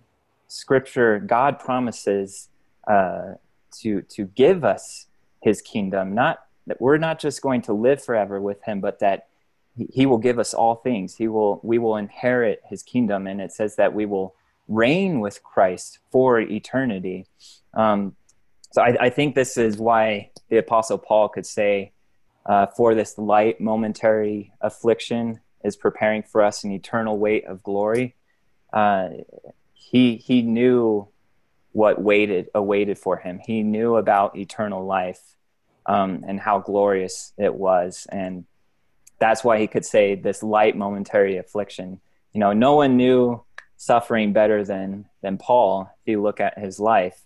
Scripture, 0.50 1.20
God 1.20 1.60
promises 1.60 2.50
uh, 2.88 3.36
to 3.82 4.02
to 4.02 4.26
give 4.26 4.64
us 4.64 5.08
His 5.42 5.62
kingdom. 5.62 6.14
Not 6.14 6.40
that 6.68 6.82
we're 6.82 6.98
not 6.98 7.20
just 7.20 7.42
going 7.42 7.62
to 7.64 7.74
live 7.74 8.04
forever 8.04 8.42
with 8.42 8.64
Him, 8.64 8.82
but 8.82 9.00
that 9.00 9.28
He 9.76 10.06
will 10.06 10.18
give 10.18 10.40
us 10.40 10.54
all 10.54 10.76
things. 10.76 11.16
He 11.16 11.28
will 11.28 11.60
we 11.64 11.78
will 11.78 11.98
inherit 11.98 12.62
His 12.70 12.84
kingdom, 12.84 13.28
and 13.28 13.42
it 13.42 13.52
says 13.52 13.76
that 13.76 13.94
we 13.94 14.06
will 14.06 14.36
reign 14.68 15.20
with 15.20 15.44
Christ 15.44 16.00
for 16.12 16.40
eternity. 16.40 17.26
Um, 17.74 18.16
so 18.72 18.82
I, 18.82 18.98
I, 19.00 19.10
think 19.10 19.34
this 19.34 19.56
is 19.56 19.78
why 19.78 20.32
the 20.50 20.58
Apostle 20.58 20.98
Paul 20.98 21.30
could 21.30 21.46
say, 21.46 21.94
uh, 22.46 22.68
"For 22.68 22.96
this 22.96 23.18
light 23.18 23.62
momentary 23.62 24.54
affliction 24.62 25.40
is 25.64 25.76
preparing 25.76 26.24
for 26.24 26.44
us 26.44 26.64
an 26.64 26.72
eternal 26.72 27.18
weight 27.18 27.46
of 27.46 27.64
glory." 27.64 28.16
Uh, 28.74 29.10
he 29.74 30.18
he 30.18 30.42
knew 30.42 31.08
what 31.78 32.02
waited 32.02 32.50
awaited 32.56 32.98
for 32.98 33.18
him. 33.18 33.40
He 33.46 33.62
knew 33.62 33.98
about 33.98 34.36
eternal 34.36 34.84
life 34.84 35.22
um, 35.86 36.24
and 36.28 36.40
how 36.40 36.58
glorious 36.58 37.34
it 37.38 37.54
was, 37.54 38.08
and 38.12 38.46
that's 39.20 39.44
why 39.44 39.60
he 39.60 39.68
could 39.68 39.86
say 39.86 40.16
this 40.16 40.42
light 40.42 40.76
momentary 40.76 41.38
affliction. 41.38 42.00
You 42.34 42.40
know, 42.40 42.52
no 42.52 42.74
one 42.74 42.98
knew 42.98 43.44
suffering 43.76 44.34
better 44.34 44.64
than 44.64 45.06
than 45.22 45.38
Paul. 45.38 45.88
If 46.02 46.12
you 46.14 46.20
look 46.20 46.40
at 46.40 46.58
his 46.58 46.80
life, 46.80 47.22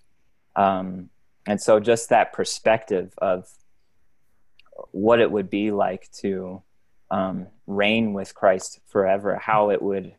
um, 0.58 1.10
and 1.48 1.62
so 1.62 1.80
just 1.80 2.10
that 2.10 2.34
perspective 2.34 3.14
of 3.20 3.50
what 4.92 5.22
it 5.22 5.32
would 5.32 5.50
be 5.50 5.72
like 5.72 6.12
to 6.24 6.62
um, 7.10 7.48
reign 7.68 8.12
with 8.12 8.36
Christ 8.36 8.82
forever, 8.88 9.38
how 9.38 9.70
it 9.70 9.82
would 9.82 10.14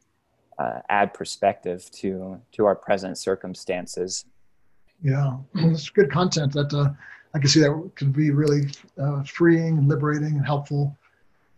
uh, 0.59 0.81
add 0.89 1.15
perspective 1.15 1.91
to 1.93 2.41
to 2.53 2.65
our 2.67 2.75
present 2.75 3.19
circumstances. 3.19 4.25
Yeah, 5.03 5.39
it's 5.55 5.89
good 5.89 6.11
content 6.11 6.53
that 6.53 6.73
uh, 6.73 6.91
I 7.35 7.39
can 7.39 7.49
see 7.49 7.61
that 7.61 7.93
can 7.97 8.13
be 8.13 8.31
really 8.31 8.71
uh, 8.99 9.23
freeing 9.25 9.79
and 9.79 9.89
liberating 9.89 10.37
and 10.37 10.47
helpful 10.47 10.97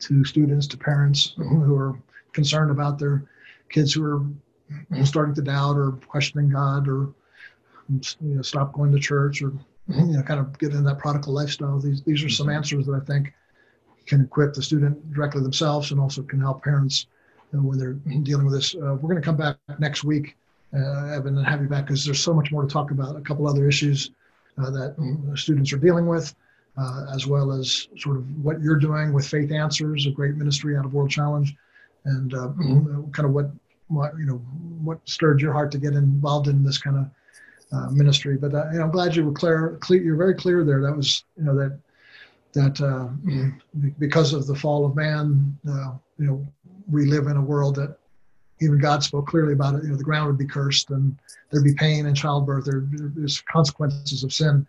to 0.00 0.24
students, 0.24 0.66
to 0.68 0.76
parents 0.76 1.34
who 1.36 1.74
are 1.74 1.98
concerned 2.32 2.70
about 2.70 2.98
their 2.98 3.24
kids 3.68 3.92
who 3.92 4.04
are 4.04 5.04
starting 5.04 5.34
to 5.34 5.42
doubt 5.42 5.76
or 5.76 5.92
questioning 6.08 6.50
God 6.50 6.88
or 6.88 7.12
you 7.88 8.00
know 8.20 8.42
stop 8.42 8.72
going 8.72 8.92
to 8.92 8.98
church 8.98 9.42
or 9.42 9.52
you 9.88 10.16
know 10.16 10.22
kind 10.22 10.40
of 10.40 10.58
get 10.58 10.72
in 10.72 10.84
that 10.84 10.98
prodigal 10.98 11.32
lifestyle. 11.32 11.78
These 11.78 12.02
these 12.02 12.24
are 12.24 12.28
some 12.28 12.46
mm-hmm. 12.46 12.56
answers 12.56 12.86
that 12.86 13.00
I 13.00 13.04
think 13.04 13.32
can 14.06 14.22
equip 14.22 14.54
the 14.54 14.62
student 14.62 15.12
directly 15.12 15.42
themselves 15.42 15.90
and 15.90 16.00
also 16.00 16.22
can 16.22 16.40
help 16.40 16.62
parents 16.62 17.06
when 17.52 17.78
they're 17.78 17.92
dealing 18.22 18.46
with 18.46 18.54
this. 18.54 18.74
Uh, 18.74 18.96
we're 19.00 19.08
going 19.08 19.16
to 19.16 19.22
come 19.22 19.36
back 19.36 19.56
next 19.78 20.04
week, 20.04 20.36
uh, 20.74 21.06
Evan, 21.12 21.36
and 21.38 21.46
have 21.46 21.62
you 21.62 21.68
back 21.68 21.86
because 21.86 22.04
there's 22.04 22.20
so 22.20 22.34
much 22.34 22.50
more 22.50 22.62
to 22.62 22.68
talk 22.68 22.90
about. 22.90 23.16
A 23.16 23.20
couple 23.20 23.46
other 23.46 23.68
issues 23.68 24.10
uh, 24.58 24.70
that 24.70 25.32
students 25.36 25.72
are 25.72 25.78
dealing 25.78 26.06
with, 26.06 26.34
uh, 26.76 27.06
as 27.12 27.26
well 27.26 27.52
as 27.52 27.88
sort 27.96 28.16
of 28.16 28.44
what 28.44 28.60
you're 28.60 28.78
doing 28.78 29.12
with 29.12 29.26
Faith 29.26 29.52
Answers, 29.52 30.06
a 30.06 30.10
great 30.10 30.36
ministry 30.36 30.76
out 30.76 30.84
of 30.84 30.92
World 30.92 31.10
Challenge, 31.10 31.54
and 32.04 32.34
uh, 32.34 32.48
mm, 32.48 33.12
kind 33.12 33.26
of 33.26 33.32
what 33.32 33.50
what 33.88 34.12
you 34.18 34.26
know 34.26 34.36
what 34.82 34.98
stirred 35.08 35.40
your 35.40 35.52
heart 35.52 35.70
to 35.72 35.78
get 35.78 35.92
involved 35.92 36.48
in 36.48 36.64
this 36.64 36.78
kind 36.78 36.96
of 36.98 37.10
uh, 37.72 37.90
ministry. 37.90 38.36
But 38.36 38.54
uh, 38.54 38.70
you 38.72 38.78
know, 38.78 38.84
I'm 38.84 38.90
glad 38.90 39.14
you 39.14 39.24
were 39.24 39.32
clear, 39.32 39.78
clear. 39.80 40.02
You're 40.02 40.16
very 40.16 40.34
clear 40.34 40.64
there. 40.64 40.80
That 40.82 40.96
was 40.96 41.24
you 41.36 41.44
know 41.44 41.56
that 41.56 41.78
that 42.54 42.80
uh, 42.80 43.08
because 43.98 44.32
of 44.32 44.46
the 44.46 44.54
fall 44.54 44.86
of 44.86 44.96
man, 44.96 45.56
uh, 45.68 45.92
you 46.18 46.26
know, 46.26 46.46
we 46.90 47.06
live 47.06 47.26
in 47.26 47.36
a 47.36 47.42
world 47.42 47.76
that 47.76 47.96
even 48.60 48.78
God 48.78 49.02
spoke 49.02 49.26
clearly 49.26 49.52
about 49.52 49.74
it. 49.74 49.84
You 49.84 49.90
know, 49.90 49.96
the 49.96 50.04
ground 50.04 50.28
would 50.28 50.38
be 50.38 50.46
cursed, 50.46 50.90
and 50.90 51.16
there'd 51.50 51.64
be 51.64 51.74
pain 51.74 52.06
in 52.06 52.14
childbirth. 52.14 52.64
There, 52.64 52.84
there's 52.88 53.40
consequences 53.42 54.22
of 54.24 54.32
sin. 54.32 54.66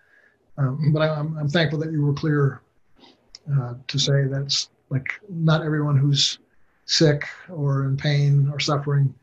Um, 0.58 0.92
but 0.94 1.02
I, 1.02 1.20
am 1.20 1.38
I'm 1.38 1.50
thankful 1.50 1.80
that 1.80 1.92
you 1.92 2.02
were 2.02 2.14
clear 2.14 2.62
uh, 3.54 3.74
to 3.88 4.00
say 4.00 4.24
that's 4.24 4.70
like 4.90 5.08
not 5.30 5.64
everyone 5.64 5.98
who's 5.98 6.40
sick 6.86 7.28
or 7.50 7.86
in 7.86 7.98
pain 7.98 8.50
or 8.52 8.60
suffering 8.60 9.14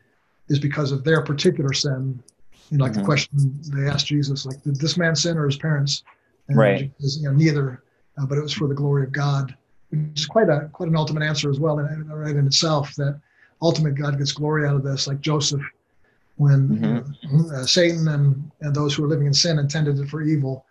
is 0.49 0.59
because 0.59 0.91
of 0.91 1.03
their 1.03 1.21
particular 1.21 1.73
sin. 1.73 2.21
You 2.69 2.77
know, 2.77 2.85
like 2.85 2.93
mm-hmm. 2.93 3.01
the 3.01 3.05
question 3.05 3.59
they 3.73 3.89
asked 3.89 4.07
Jesus, 4.07 4.45
like, 4.45 4.61
did 4.63 4.75
this 4.77 4.97
man 4.97 5.15
sin 5.15 5.37
or 5.37 5.45
his 5.45 5.57
parents? 5.57 6.03
And 6.47 6.57
right. 6.57 6.91
Jesus, 6.99 7.21
you 7.21 7.29
know, 7.29 7.35
neither, 7.35 7.83
uh, 8.17 8.25
but 8.25 8.37
it 8.37 8.41
was 8.41 8.53
for 8.53 8.67
the 8.67 8.73
glory 8.73 9.03
of 9.03 9.11
God. 9.11 9.55
Which 9.93 10.21
is 10.21 10.25
quite 10.25 10.49
a 10.49 10.69
quite 10.73 10.89
an 10.89 10.95
ultimate 10.95 11.23
answer 11.23 11.49
as 11.49 11.59
well, 11.59 11.79
in, 11.79 12.07
right 12.09 12.35
in 12.35 12.47
itself. 12.47 12.95
That 12.95 13.19
ultimate 13.61 13.95
God 13.95 14.17
gets 14.17 14.31
glory 14.31 14.67
out 14.67 14.75
of 14.75 14.83
this, 14.83 15.07
like 15.07 15.21
Joseph, 15.21 15.61
when 16.37 16.69
mm-hmm. 16.69 17.55
uh, 17.55 17.65
Satan 17.65 18.07
and, 18.07 18.51
and 18.61 18.75
those 18.75 18.95
who 18.95 19.05
are 19.05 19.07
living 19.07 19.27
in 19.27 19.33
sin 19.33 19.59
intended 19.59 19.99
it 19.99 20.09
for 20.09 20.21
evil, 20.21 20.65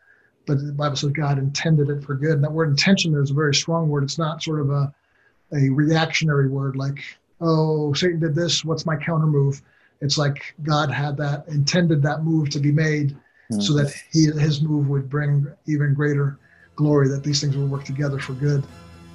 but 0.47 0.59
the 0.59 0.73
Bible 0.73 0.97
says 0.97 1.11
God 1.11 1.39
intended 1.39 1.89
it 1.89 2.03
for 2.05 2.15
good. 2.15 2.35
And 2.35 2.45
that 2.45 2.53
word 2.53 2.71
intention 2.71 3.13
there 3.13 3.23
is 3.23 3.31
a 3.31 3.35
very 3.35 3.55
strong 3.55 3.89
word. 3.89 4.05
It's 4.05 4.19
not 4.19 4.43
sort 4.43 4.61
of 4.61 4.71
a 4.71 4.95
a 5.55 5.69
reactionary 5.69 6.49
word 6.49 6.77
like, 6.77 6.99
oh, 7.41 7.93
Satan 7.93 8.21
did 8.21 8.35
this, 8.35 8.65
what's 8.65 8.87
my 8.87 8.97
counter 8.97 9.27
move? 9.27 9.61
It's 10.01 10.19
like 10.19 10.55
God 10.63 10.91
had 10.91 11.17
that, 11.19 11.47
intended 11.49 12.03
that 12.03 12.25
move 12.25 12.51
to 12.51 12.59
be 12.59 12.73
made 12.73 13.11
mm-hmm. 13.11 13.61
so 13.61 13.75
that 13.75 13.93
he, 14.11 14.27
his 14.27 14.63
move 14.63 14.89
would 14.89 15.09
bring 15.11 15.47
even 15.67 15.95
greater 15.95 16.39
glory, 16.75 17.09
that 17.09 17.23
these 17.23 17.41
things 17.41 17.57
will 17.57 17.67
work 17.67 17.85
together 17.85 18.19
for 18.19 18.33
good 18.33 18.65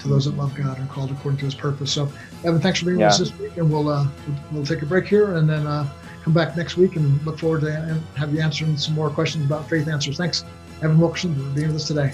to 0.08 0.14
those 0.14 0.26
that 0.26 0.38
love 0.38 0.56
God 0.56 0.78
and 0.78 0.90
called 0.90 1.12
according 1.12 1.40
to 1.40 1.46
his 1.46 1.56
purpose. 1.56 1.92
So, 1.92 2.12
Evan, 2.44 2.62
thanks 2.62 2.80
for 2.80 2.86
being 2.86 3.00
yeah. 3.00 3.08
with 3.08 3.14
us 3.14 3.20
this 3.20 3.40
week. 3.40 3.58
And 3.58 3.72
we'll, 3.72 3.90
uh, 3.90 4.08
we'll, 4.52 4.66
take 4.66 4.82
a 4.82 4.86
break 4.86 5.06
here 5.06 5.36
and 5.36 5.50
then 5.50 5.68
uh, 5.68 5.88
come 6.24 6.34
back 6.34 6.58
next 6.58 6.78
week 6.78 6.96
and 6.96 7.24
look 7.26 7.40
forward 7.40 7.62
to 7.62 8.02
have 8.16 8.34
you 8.34 8.42
answering 8.42 8.78
some 8.78 8.96
more 8.96 9.10
questions 9.10 9.46
about 9.46 9.70
faith 9.70 9.88
answers. 9.88 10.18
Thanks, 10.18 10.44
Evan 10.82 11.00
Wilkerson, 11.00 11.36
for 11.36 11.56
being 11.56 11.68
with 11.68 11.76
us 11.76 11.88
today. 11.88 12.14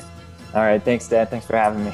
All 0.53 0.61
right. 0.61 0.83
Thanks, 0.83 1.07
Dad. 1.07 1.29
Thanks 1.29 1.45
for 1.45 1.55
having 1.55 1.83
me. 1.85 1.91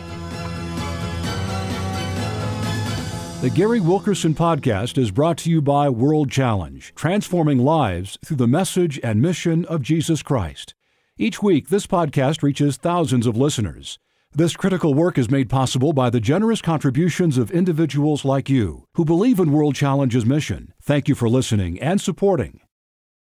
The 3.42 3.50
Gary 3.50 3.80
Wilkerson 3.80 4.36
Podcast 4.36 4.98
is 4.98 5.12
brought 5.12 5.38
to 5.38 5.50
you 5.50 5.62
by 5.62 5.88
World 5.88 6.30
Challenge, 6.30 6.92
transforming 6.94 7.60
lives 7.60 8.18
through 8.26 8.36
the 8.36 8.48
message 8.48 9.00
and 9.02 9.22
mission 9.22 9.64
of 9.66 9.82
Jesus 9.82 10.22
Christ. 10.22 10.74
Each 11.18 11.42
week, 11.42 11.70
this 11.70 11.88
podcast 11.88 12.44
reaches 12.44 12.76
thousands 12.76 13.26
of 13.26 13.38
listeners. 13.38 13.98
This 14.32 14.56
critical 14.56 14.94
work 14.94 15.18
is 15.18 15.32
made 15.32 15.50
possible 15.50 15.92
by 15.92 16.12
the 16.12 16.20
generous 16.20 16.62
contributions 16.62 17.40
of 17.40 17.50
individuals 17.50 18.24
like 18.24 18.48
you 18.48 18.86
who 18.94 19.04
believe 19.04 19.40
in 19.40 19.52
World 19.52 19.74
Challenge's 19.74 20.26
mission. 20.26 20.72
Thank 20.84 21.10
you 21.10 21.16
for 21.16 21.28
listening 21.28 21.80
and 21.80 22.00
supporting. 22.00 22.62